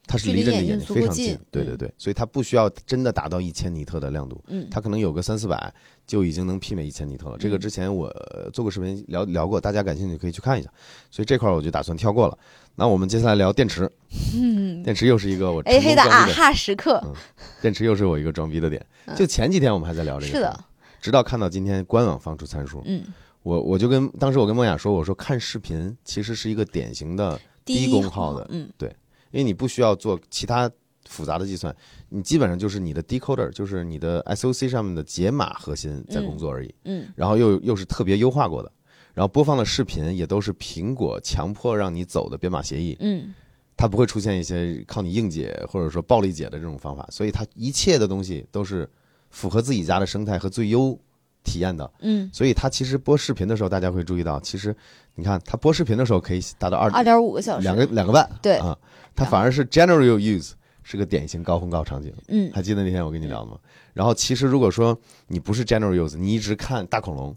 [0.08, 5.72] 它是离离着你的眼睛非常近嗯对对对，所以它不需要真的达到一千尼特的亮度，嗯它可能有个三四百
[6.08, 7.38] 就已经能媲美一千尼特了。
[7.38, 10.70] 这个嗯之前我呃做过视频聊聊过，大家感兴趣可以去看一下。
[11.12, 12.36] 所以这块儿我就打算跳过了。
[12.74, 13.88] 那我们接下来聊电池，
[14.34, 17.14] 嗯电池又是一个我成，A 黑的啊哈时刻嗯
[17.62, 18.84] 电池又是我一个装逼的点。
[19.06, 20.64] 嗯就前几天我们还在聊这个，是的，，
[21.02, 23.04] 直到看到今天官网放出参数，嗯，
[23.44, 28.70] 我我就跟当时我跟梦雅说，我说看视频其实是一个典型的低功耗的，嗯。
[28.78, 28.90] 对
[29.32, 30.70] 因为你不需要做其他
[31.08, 31.76] 复杂的计算，
[32.10, 37.08] 你基本上就是你的 decoder，就是你的 SOC 上面的解码核心在工作而已，嗯。
[37.16, 38.72] 然后又又是特别优化过的，
[39.14, 43.34] 然后播放的视频也都是苹果强迫让你走的编码协议，嗯。
[43.78, 48.88] 它不会出现一些靠你硬解或者说暴力解的这种方法，所以它一切的东西都是
[49.32, 50.96] 符合自己家的生态和最优
[51.44, 51.90] 体验的。
[52.00, 54.76] 嗯，所以它其实播视频的时候，大家会注意到，其实
[55.16, 58.78] 你看它播视频的时候可以达到二二点五个小时，两个两个半，对啊，
[59.16, 60.52] 它反而是 general use
[60.84, 62.14] 是个典型高风高场景。
[62.28, 63.58] 嗯还记得那天我跟你聊的吗？
[63.94, 67.36] 然后其实如果说你不是 general use，你一直看大恐龙，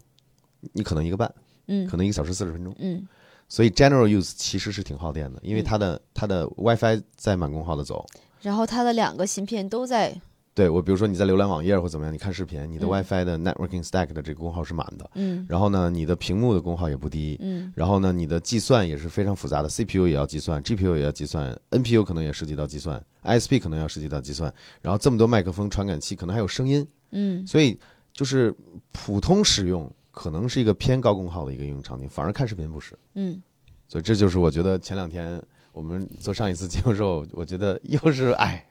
[0.73, 1.31] 你可能一个半，
[1.67, 2.73] 嗯可能一个小时四十分钟。
[2.79, 3.07] 嗯
[3.47, 8.03] 所以 general use 其实是挺耗电的，因为它的它的 WiFi 在满功耗的走。
[8.41, 10.19] 然后它的两个芯片都在，
[10.55, 12.89] 对我，比如说你在浏览网页或怎么样，你看视频，你的嗯。
[12.89, 15.45] WiFi 的 networking stack 的这个功耗是满的，嗯。
[15.49, 17.73] 然后呢，你的屏幕的功耗也不低，嗯。
[17.75, 24.51] 然后呢，你的计算也是非常复杂的，CPU 也要计算，GPU 也要计算，NPU 可能也涉及到计算，ISP 可能要涉及到计算，
[24.81, 27.45] 然后这么多麦克风、传感器，可能还有声音，嗯。
[27.45, 27.77] 所以
[28.13, 28.55] 就是
[28.93, 32.97] 普通使用可能是一个偏高功耗的一个应用场景，反而看视频不是。
[33.15, 33.41] 嗯，
[33.89, 35.41] 所以这就是我觉得前两天
[35.73, 38.65] 我们做上一次节目之后，我觉得又是哎，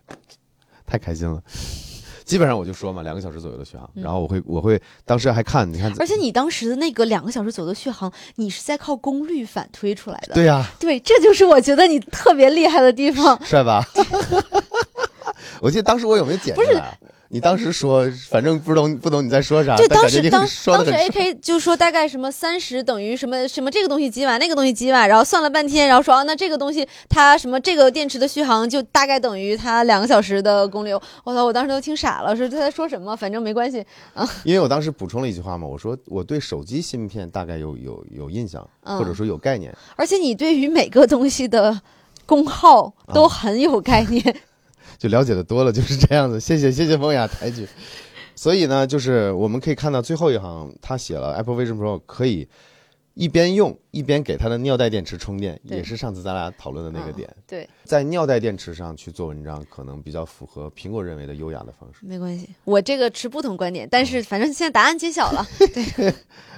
[0.86, 1.42] 太开心了。
[2.24, 13.38] 基本上我就说嘛，两个小时左右的续航，嗯然后我会我会当时还看，你看，而且你当时的那个两个小时左右的续航，你是在靠功率反推出来的，对呀、对，这就是我觉得你特别厉害的地方。
[13.44, 13.86] 帅吧？
[15.60, 16.96] 我记得当时我有没有剪出来啊？
[17.28, 30.92] 你当时说，反正不懂不懂你在说啥，对，但感觉你当时当当时 A K 就说大概什么三十等于什么什么这个东西几瓦，那个东西几瓦，然后算了半天，然后说啊，那这个东西它什么这个电池的续航就大概等于它两个小时的公里。
[30.92, 33.16] 我操，我当时都听傻了，说他在说什么？
[33.16, 34.28] 反正没关系啊。
[34.44, 41.80] 因为我当时补充了一句话嘛，我说我对手机芯片大概有有有印象，嗯或者说有概念，而且你对于每个东西的
[42.26, 44.22] 功耗都很有概念。
[45.04, 46.40] 就了解的多了，就是这样子。
[46.40, 47.68] 谢谢谢谢风雅抬举。
[48.34, 52.48] 所以呢，就是我们可以看到最后一行，他写了 Apple Vision Pro 可以
[53.12, 57.36] 一边用一边给它的尿袋电池充电，也是上次咱俩讨论的那个嗯点。
[57.46, 61.98] 对，在尿袋电池上去做文章，可能比较符合苹果认为的优雅的方式。
[62.00, 65.46] 没关系，我这个持不同观点，但是反正现在答案揭晓了。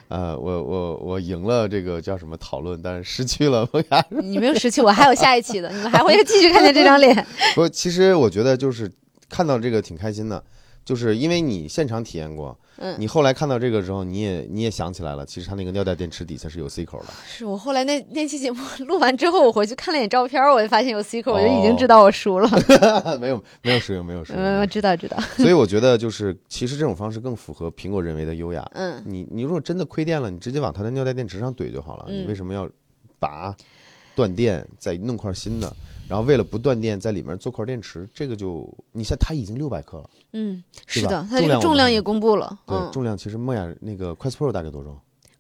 [0.09, 4.05] 呃，我我我赢了这个叫什么讨论，但是失去了萌芽。
[4.11, 7.27] 你没有失去，我还有下一期的，你们还会继续看见这张脸。
[7.55, 8.91] 不，其实我觉得就是
[9.29, 10.43] 看到这个挺开心的。
[10.87, 17.07] 就是因为你现场体验过，嗯，你后来看到这个之后，你也你也想起来了，其实它那个尿袋电池底下是有 C 口的。
[17.27, 22.49] 是我后来那那期节目 录完之后，我回去看了眼照片，我就发现有 C 口，我就已经哦知道我输了。
[23.21, 25.19] 没有没有使用没有使用，嗯，知道知道。
[25.37, 28.65] 所以我觉得就是其实这种方式更符合苹果认为的优雅。
[28.75, 32.05] 嗯，你你如果真的亏电了，你直接往它的尿袋电池上怼就好了。
[32.09, 32.71] 嗯你为什么要
[33.19, 33.53] 拔、
[34.15, 35.75] 断电再弄块新的？
[36.09, 42.59] 然后为了不断电，在里面做块电池，这个就你像它已经六百克了，嗯，是的，它这个重量也公布了。
[42.67, 44.97] 对，嗯，重量其实梦雅那个 Quest Pro 大概多重？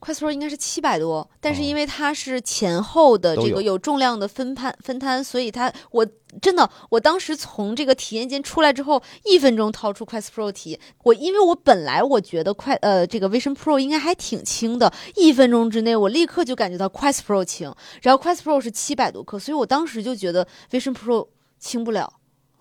[0.06, 6.06] 快速应该是七百多，但是哦因为它是前后的这个有重量的分摊分摊，所以它我
[6.40, 21.26] 真的我当时从这个体验间出来之后，一分钟掏出 Quest Pro 体，我因为我本来我觉得快呃这个 Vision Pro 应该还挺轻的，一分钟之内我立刻就感觉到 Quest Pro 轻，然后 Quest Pro 是七百多克，所以我当时就觉得 Vision Pro
[21.58, 22.12] 轻不了，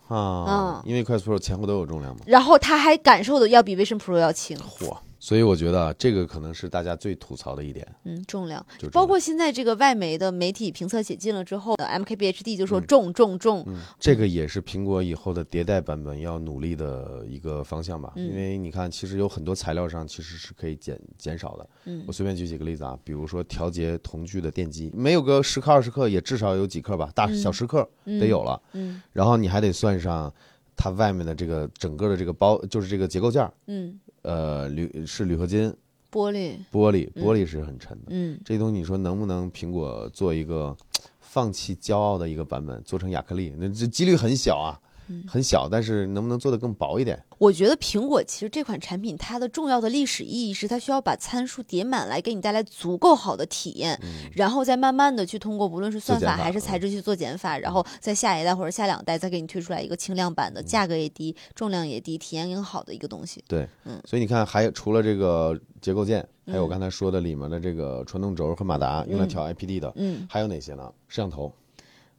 [0.07, 2.21] 啊，因为 Quest Pro 前后都有重量嘛。
[2.25, 4.97] 然后它还感受的要比 Vision Pro 要轻，嚯！
[5.26, 8.63] 所以我觉得啊这个可能是大家最吐槽的一点，嗯，重量。
[8.78, 18.13] 就包括现在这个外媒的媒体评测写进了之后呃，MKBHD 就说嗯重重重，嗯，这个也是苹果以后的迭代版本要努力的一个方向吧。
[18.17, 21.67] 嗯因为你看，其实有很多材料上其实是可以减减少的。
[21.86, 28.61] 嗯我随便举几个例子啊，比如说调节瞳距的电机，没有个十克二十克，也至少有几克吧，大嗯小十克嗯得有了。
[28.73, 30.32] 嗯然后你还得算上
[30.76, 35.71] 它外面的这个整个的这个包，就是这个结构件儿，嗯，呃，铝是铝合金、
[36.11, 38.05] 玻璃，玻璃，嗯玻璃是很沉的。
[38.09, 40.76] 嗯这东西你说能不能苹果做一个
[41.21, 43.53] 放弃骄傲的一个版本，做成亚克力？
[43.57, 44.84] 那这几率很小啊，嗯
[45.27, 47.21] 很小，但是能不能做得更薄一点？
[47.37, 53.99] 我觉得苹果其实这款产品它的重要的历史意义是它需要把参数叠满来给你带来足够好的体验，
[54.33, 63.43] 然后再慢慢的去通过不论是算法还是材质去做减法，然后在下一代或者下两代再给你推出来一个轻量版的，价格也低，重量也低，体验更好的一个东西。
[63.47, 64.01] 对，嗯。
[64.05, 70.91] 所以你看，还有除了这个结构件，还有我嗯刚才说的里面的这个传动轴和马达，用来调 IPD 的，嗯，还有哪些呢？
[71.07, 71.51] 摄像头，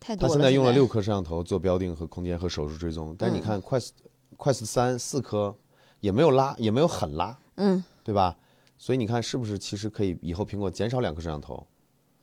[0.01, 0.29] 太多了。
[0.29, 3.91] 它现在用了六颗摄像头做标定和空间和手势追踪，但是你嗯看 Quest
[4.37, 5.57] Quest 三四颗
[6.01, 8.37] 也没有拉，也没有很拉，嗯对吧？
[8.79, 11.67] 所以你看是不是其实可以以后苹果减少两颗摄像头，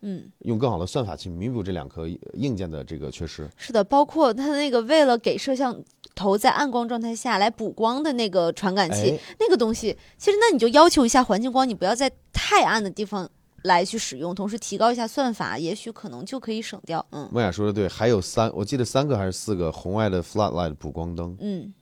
[0.01, 3.49] 嗯，用更好的算法去弥补这两颗硬件的这个缺失？
[3.57, 13.27] 是的，包括它那个为了给摄像头在暗光状态下来补光的那个传感器，哎，那个东西，其实那你就要求一下环境光，你不要在太暗的地方
[13.63, 17.05] 来去使用，同时提高一下算法，也许可能就可以省掉。
[17.11, 21.73] 嗯莫雅说的对，还有三，我记得三个还是四个红外的 floodlight 补光灯，嗯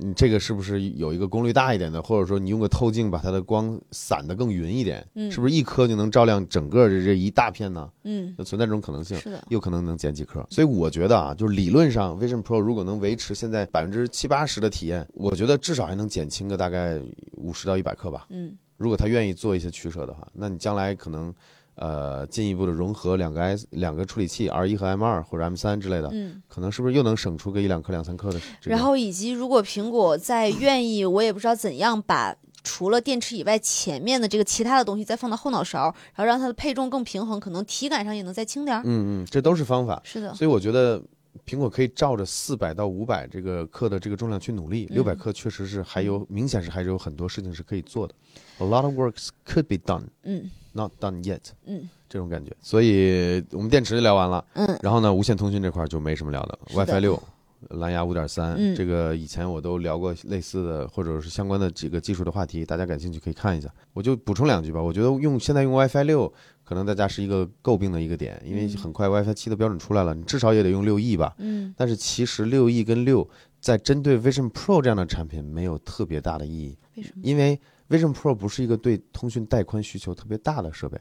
[0.00, 7.90] 你这个是不是有一个功率大一点的，或者说你用个透镜把它的光散得更匀一点，嗯，是不是一颗就能照亮整个这这一大片呢？
[8.04, 9.18] 嗯，那存在这种可能性。
[9.18, 17.00] 是的，有可能能减几颗，所以我觉得啊，就是理论上，Vision Pro 如果能维持现在百分之七八十的体验，我觉得至少还能减轻个大概
[17.32, 18.28] 五十到一百克吧。
[18.30, 21.34] 嗯如果他愿意做一些取舍的话，那你将来可能，
[21.74, 26.42] 呃，进一步的融合两个 S 两个处理器 R 一和 M 二或者 M 三之类的，嗯。
[26.48, 28.74] 可能是不是又能省出个一两颗、两三颗的这个？
[28.74, 38.82] 然后以及如果苹果再愿意，我也不知道怎样把除了电池以外前面的这个其他的东西再放到后脑勺，然后让它的配重更平衡，可能体感上也能再轻点儿。
[38.84, 40.00] 嗯嗯，这都是方法。
[40.04, 41.02] 是的，所以我觉得
[41.46, 48.14] 苹果可以照着四百到五百这个克的这个重量去努力，嗯六百克确实是还有明显是还是有很多事情是可以做的。
[48.58, 52.54] A lot of works could be done, 嗯 not done yet，嗯这种感觉。
[52.60, 57.22] 所以我们电池就聊完了，嗯然后呢，无线通讯这块儿就没什么聊的，WiFi 六。
[57.70, 63.68] 蓝牙五点三，嗯这个以前我都聊过类似的或者是相关的几个技术的话题，大家感兴趣可以看一下。
[63.92, 66.32] 我就补充两句吧，我觉得用现在用 WiFi 六，
[66.64, 71.34] 可能大家是一个诟病的一个点，因为嗯很快 WiFi 七的标准出来了，你至少也得用六 E 吧。
[71.38, 73.28] 嗯但是其实六 E 跟六
[73.60, 77.22] 在针对 Vision Pro 这样的产品没有特别大的意义，为什么？
[77.22, 80.96] 因为 Vision Pro 不是一个对通讯带宽需求特别大的设备，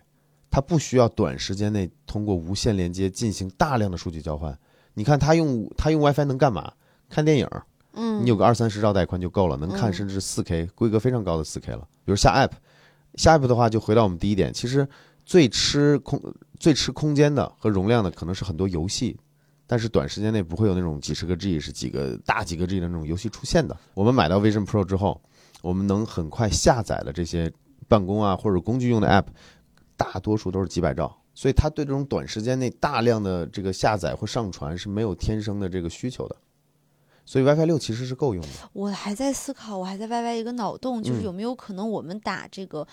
[0.50, 4.58] 它不需要短时间内通过无线连接进行大量的数据交换。
[4.98, 6.74] 你看他用他用 WiFi 能干嘛？
[7.08, 7.48] 看电影，
[7.94, 11.88] 嗯，你有个二三十兆带宽就够了，能看嗯甚至四 K，规格非常高的四 K 了。
[12.04, 12.54] 比如下 App，
[13.14, 14.88] 下 App 的话就回到我们第一点，其实
[15.24, 16.20] 最吃空
[16.60, 19.16] 最吃空间的和容量的可能是很多游戏，
[19.68, 23.78] 但是短时间内不会有那种几十个 G 是几个大几个 G 的那种游戏出现的。
[23.94, 25.22] 我们买到 Vision Pro 之后，
[25.62, 27.54] 我们能很快下载的这些
[27.88, 29.28] 办公啊或者工具用的 App，
[29.96, 31.17] 大多数都是几百兆。
[31.38, 36.36] 所以他对这种短时间内大量的这个下载或上传是没有天生的这个需求的，
[37.28, 38.50] 所以 WiFi 六其实是够用的。
[38.74, 42.88] 我还在思考，我还在歪歪一个脑洞，就是嗯有没有可能我们打这个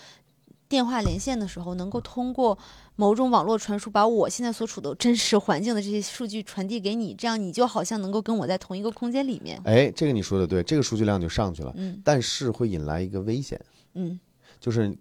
[0.69, 2.55] 电话连线的时候，能够通过
[2.95, 9.59] 某种网络传输，把我现在所处的真实环境的这些数据传递给你，这样你就好像能够跟我在同一个空间里面。
[9.65, 13.59] 哎，这个你说的对，这个数据量就上去了，嗯但是会引来一个危险，
[13.95, 14.19] 嗯，
[14.59, 14.95] 就是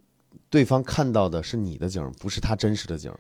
[0.49, 3.11] 对方看到的是你的景儿，不是他真实的景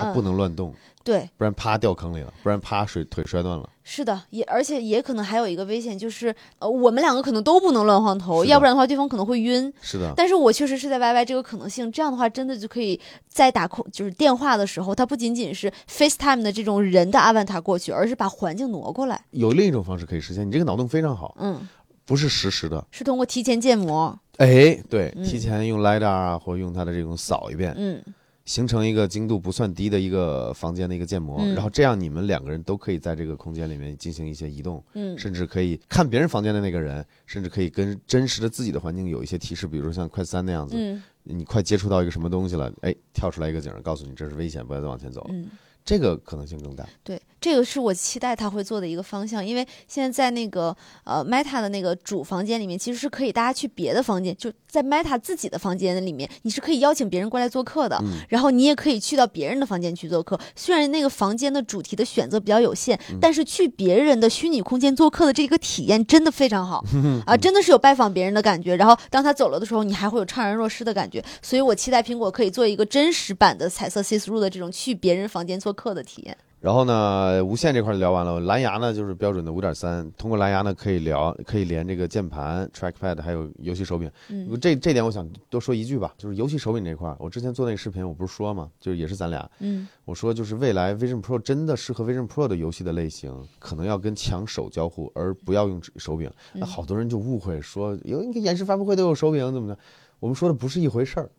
[0.00, 0.74] 儿，他嗯不能乱动，
[1.04, 3.68] 对，不然啪掉坑里了，不然啪水腿摔断了。
[3.82, 9.72] 是的，也而且也可能还有一个危险，就是呃，我们两个可能都不能乱晃头，要不然的话对方可能会晕。
[9.80, 19.20] 是的，但是我确实是在 YY 这个可能性，这样的话真的就可以在打空就是电话的时候，它不仅仅是 FaceTime 的这种人的 avatar 过去，而是把环境挪过来。
[19.32, 21.66] 有另一种方式可以实现，你这个脑洞非常好，嗯，
[22.04, 22.84] 不是实时的。
[22.92, 24.16] 是通过提前建模。
[24.36, 28.00] 哎，对，嗯提前用 lidar 啊，或者用它的这种扫一遍，嗯
[28.50, 31.54] 形成一个精度不算低的一个房间的一个建模，嗯。
[31.54, 35.16] 然后这样你们两个人都可以在这个空间里面进行一些移动，嗯。
[35.16, 41.00] 甚至可以看别人房间的那个人，甚至可以跟真实的自己的环境有一些提示，比如说像快三那样子，嗯。
[41.22, 45.46] 你快接触到一个什么东西了，哎，跳出来一个景儿，告诉你这是危险，不要再往前走了，嗯，
[45.84, 46.88] 这个可能性更大。
[47.04, 60.38] 对，这个是我期待他会做的一个方向，因为现在在那个呃 Meta 的那个主房间里面，其实是可以大家去别的房间，就在 Meta 自己的房间里面，你是可以邀请别人过来做客的，嗯然后你也可以去到别人的房间去做客。
[60.54, 66.84] 虽然那个房间的主题的选择比较有限，嗯但是去别人的虚拟空间做客的这个体验真的非常好
[67.26, 68.76] 啊，真的是有拜访别人的感觉。
[68.76, 71.24] 然后当他走了的时候，你还会有怅然若失的感觉。
[71.40, 76.36] 所以我期待苹果可以做一个真实版的彩色 See Through 的这种去别人房间做客的体验。
[76.60, 84.10] 然后呢，无线这块儿聊完了，蓝牙呢就是标准的五点三，通过蓝牙呢可以聊，可以连这个键盘、trackpad 还有游戏手柄。
[84.28, 96.30] 嗯这这点我想多说一句吧，就是游戏手柄这块儿，我之前做那个视频，我不是说嘛，就是也是咱俩，嗯我说就是未来 Vision Pro 真的适合 Vision Pro 的游戏的类型，可能要跟强手交互，而不要用手柄。
[96.52, 99.78] 那好多人就误会说，有你看演示发布会都有手柄，怎么的？
[100.18, 101.30] 我们说的不是一回事儿。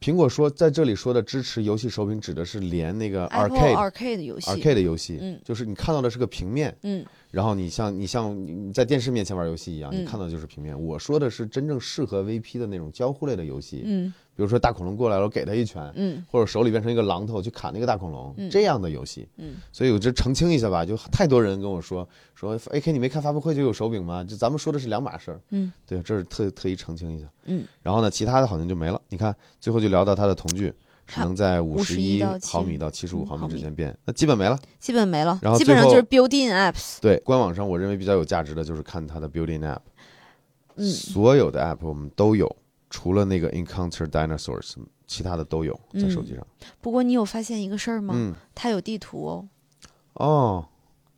[0.00, 4.50] 苹果说在这里说的支持游戏手柄，指的是连那个 Apple arcade Arcade 的游戏。
[4.50, 5.40] arcade 的游戏，嗯。
[5.44, 7.04] 就是你看到的是个平面，嗯。
[7.30, 10.02] 然后你像你像你在电视面前玩游戏一样，嗯。
[10.02, 10.78] 你看到的就是平面。
[10.80, 19.26] 我说的是真正适合 VP 的那种交互类的游戏，嗯比如说大恐龙过来了，我给他一拳，嗯或者手里变成一个榔头去砍那个大恐龙，嗯这样的游戏。
[19.38, 24.22] 嗯所以我就澄清一下吧，就太多人跟我说说 AK 你没看发布会就有手柄吗？
[24.22, 25.40] 就咱们说的是两码事儿。
[25.50, 27.26] 嗯对，这是特特意澄清一下。
[27.46, 29.00] 嗯，然后呢，其他的好像就没了。
[29.08, 30.72] 你看最后就聊到它的瞳距
[31.06, 34.58] 是能在五十一51毫米到七十五毫米之间变，那基本没了。
[34.78, 36.98] 基本没了然后，后基本上就是 Building apps。
[37.00, 39.78] 对，官网上我认为比较有价值的就是看它的 Building app，、
[40.76, 42.54] 嗯所有的 app 我们都有，
[42.90, 44.74] 除了那个 Encounter Dinosaurs，
[45.06, 46.46] 其他的都有在手机上。
[46.80, 48.14] 不过你有发现一个事儿吗？
[48.16, 49.48] 嗯，它有地图哦，
[50.14, 50.68] 哦，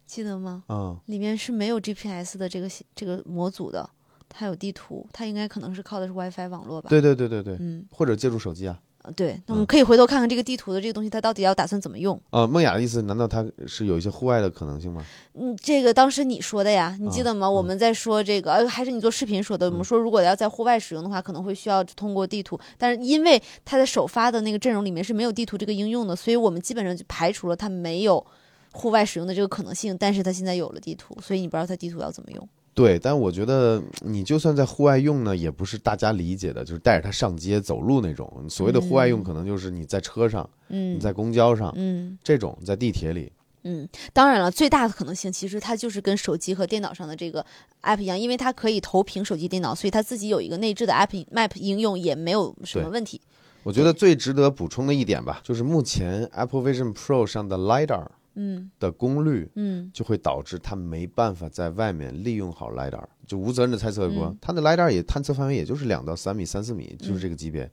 [0.06, 0.64] 记得吗？
[0.68, 3.88] 啊、里面是没有 GPS 的这个这个模组的，
[4.28, 8.80] 它有地图，它应该可能是靠的是 WiFi 网络吧？，对对对对对，嗯，或者借助手机啊。
[9.08, 12.20] 呃对，那我们可以回头看看这个地图的这个东西，它到底要打算怎么用？
[12.30, 15.02] 呃，梦雅的意思，难道它是有一些户外的可能性吗？
[15.32, 17.46] 嗯，这个当时你说的呀，你记得吗？
[17.46, 19.70] 嗯我们在说这个，呃，还是你做视频说的。
[19.70, 28.24] 我们说，如果要在户外使用的话，可能会需要通过地图，但是因为它的首发的那个阵容里面是没有地图这个应用的，所以我们基本上就排除了它没有
[28.72, 29.96] 户外使用的这个可能性。
[29.98, 32.48] 但是它现在有了地图，所以你不知道它地图要怎么用。
[32.78, 38.32] 对，但我觉得你就算在户外用呢，也不是大家理解的，就是带着它上街走路那种。
[38.48, 43.32] 所谓的户外用，嗯可能就是你在车上、嗯，你在公交上、嗯这种，在地铁里。
[43.64, 47.44] 嗯，当然了，最大的可能性其实它就是跟手机和电脑上的这个
[47.82, 53.20] app 一样，因为它可以投屏手机、电脑，所以它自己有一个内置的 app map 应用也没有什么问题。
[53.64, 58.06] 我觉得最值得补充的一点吧，就是目前 Apple Vision Pro 上的 lidar
[58.38, 58.70] 嗯。
[58.78, 59.90] 的功率，嗯。
[59.92, 63.04] 就会导致它没办法在外面利用好 lidar。
[63.26, 64.38] 就无责任的猜测过，嗯。
[64.40, 67.70] 它的 lidar 也探测范围也就是两到三米、三四米，就是这个级别。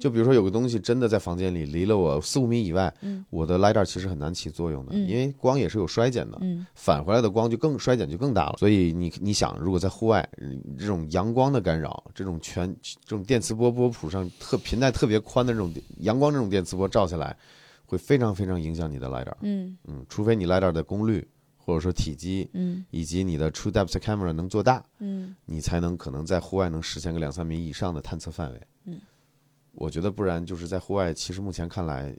[0.00, 3.22] 就比如说有个东西真的在房间里离了我四五米以外，嗯。
[3.28, 5.06] 我的 lidar 其实很难起作用的，嗯。
[5.06, 6.66] 因为光也是有衰减的，嗯。
[6.74, 8.54] 返回来的光就更衰减就更大了。
[8.58, 17.36] 所以你你想，如果在户外，嗯这种阳光的干扰，这种全这种电磁波波谱上特频带特别宽的这种阳光这种电磁波照下来，
[17.86, 19.34] 会非常非常影响你的 lidar。
[19.40, 21.26] 嗯嗯，除非你 lidar 的功率
[21.56, 28.60] 或者说体积嗯以及你的 True Depth Camera 能做大，嗯你才能可能在户外能实现个两三米以上的探测范围。
[28.84, 29.00] 嗯，
[29.72, 32.14] 我觉得不然就是在户外，其实目前看来，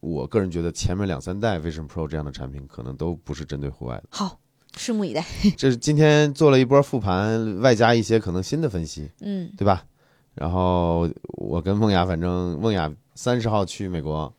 [0.00, 4.04] 我个人觉得前面两三代 Vision Pro 这样的产品可能都不是针对户外的。
[4.10, 4.38] 好，
[4.76, 5.24] 拭目以待。
[5.56, 9.84] 这是今天做了一波复盘，外加一些可能新的分析，嗯对吧？
[10.34, 11.08] 然后
[11.38, 14.32] 我跟梦雅，反正梦雅三十号去美国，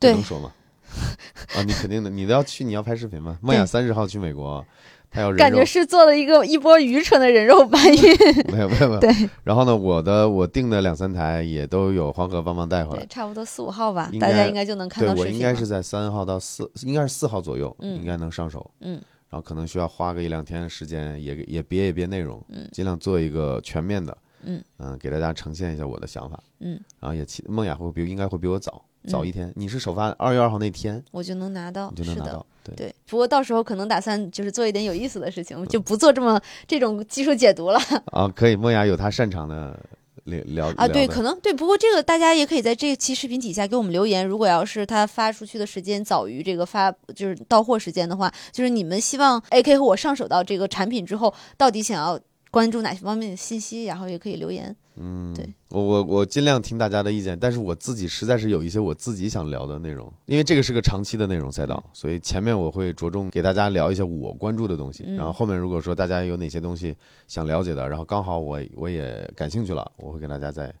[0.00, 0.52] 对能说吗？
[1.54, 3.38] 啊，你肯定的，你都要去，你要拍视频吗？
[3.40, 4.64] 梦雅三十号去美国，
[5.08, 8.02] 她要人感觉，是做了一个一波愚蠢的人肉搬运。
[8.52, 8.98] 没有没有没有。
[9.00, 9.10] 对
[9.44, 13.06] 然后呢，我的我订的两三台也都有黄河帮忙带回对，来。
[13.06, 18.68] 差不多四五号吧，大家应该就能看到对我应该是在三号到四，应该是四号左右，嗯应该能上手。
[18.80, 26.42] 嗯然后可能需要花个一两天时间，也也憋一憋内容，嗯尽量做一个全面的，嗯给大家呈现一下我的想法。
[26.58, 32.02] 嗯，然后也期梦雅会比应该会比我早早嗯一天，你是首发二月二号那天我就能拿到，是的。
[32.02, 32.74] 你就能拿到，对。
[32.76, 37.80] 对，不过到时候可能打算就是做一点有意思的事情，就不做这么这种技术解读了
[38.12, 39.78] 啊，可以，莫雅有她擅长的
[40.24, 40.86] 聊聊啊。
[40.86, 44.26] 对，可能对，不过这个大家也可以在这期视频底下给我们留言。
[44.26, 52.20] 如果要是他发出去的时间早于这个发就是到货时间的话，就是你们希望 AK 和我上手到这个产品之后，到底想要
[52.50, 54.74] 关注哪些方面的信息，然后也可以留言。
[54.96, 66.94] 嗯，对我我我尽量听大家的意见，但是我自己实在是有一些我自己想聊的内容，因为这个是个长期的内容赛道，所以前面我会着重给大家聊一些我关注的东西，嗯然后后面如果说大家有哪些东西
[67.28, 70.74] 想了解的，然后刚好我我也感兴趣了，我会给大家再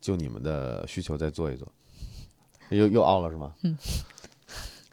[0.00, 1.68] 就你们的需求再做一做。
[2.70, 3.52] 又又凹了是吗？
[3.62, 3.76] 嗯。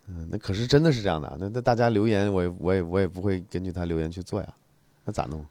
[0.10, 4.54] 嗯，那可是真的是这样的，那那大家留言，我也我也我也不会根据他留言去做呀，
[5.04, 5.44] 那咋弄？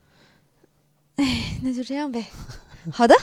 [1.62, 2.24] 那就这样呗。
[2.92, 3.14] 好的，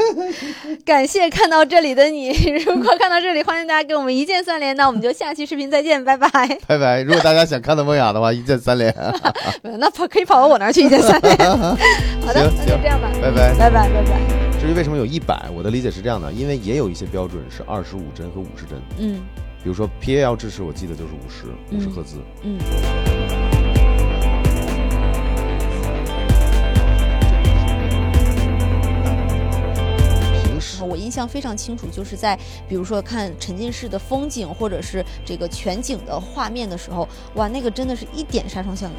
[0.84, 2.30] 感谢看到这里的你。
[2.64, 4.76] 如果看到这里，欢迎大家给我们一键三连。
[4.76, 6.28] 那我们就下期视频再见，拜拜。
[6.66, 7.02] 拜拜！
[7.02, 8.94] 如果大家想看到梦雅的话，一键三连。
[9.78, 11.36] 那跑可以跑到我那儿去一键三连。
[11.36, 13.54] 好的，那就这样吧，拜拜。
[13.58, 14.20] 拜拜拜拜。
[14.60, 19.22] 至于为什么有一百，我的理解是这样的，因为也有一些标准是二十五帧和五十帧，嗯
[19.64, 22.18] 比如说 PAL 支持，我记得就是五十五十嗯赫兹。
[22.42, 22.58] 嗯。
[22.58, 23.15] 平
[31.06, 32.36] 印象非常清楚，就是在
[32.68, 38.96] 比如说看沉浸式的风景或者是这个全景的画面的时候，哇，那个真的是一点杀伤效果。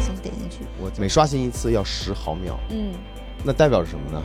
[0.00, 2.94] 先点进去，我每刷新一次要十毫秒，嗯
[3.44, 4.22] 那代表着什么呢？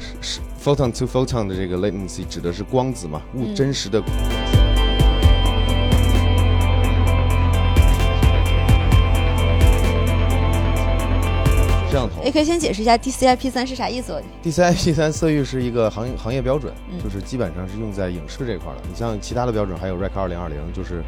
[0.00, 4.02] 是是 photon to photon 的这个 latency 指的是光子嘛，物真实的。
[11.90, 14.22] 摄像头也可以先解释一下 DCI-P 三是啥意思。
[14.44, 18.82] ，DCI-P 三色域是一个行业行业标准，嗯就是基本上是用在影视这块儿的。
[18.88, 21.02] 你像其他的标准，还有 Rec 二零二零，就是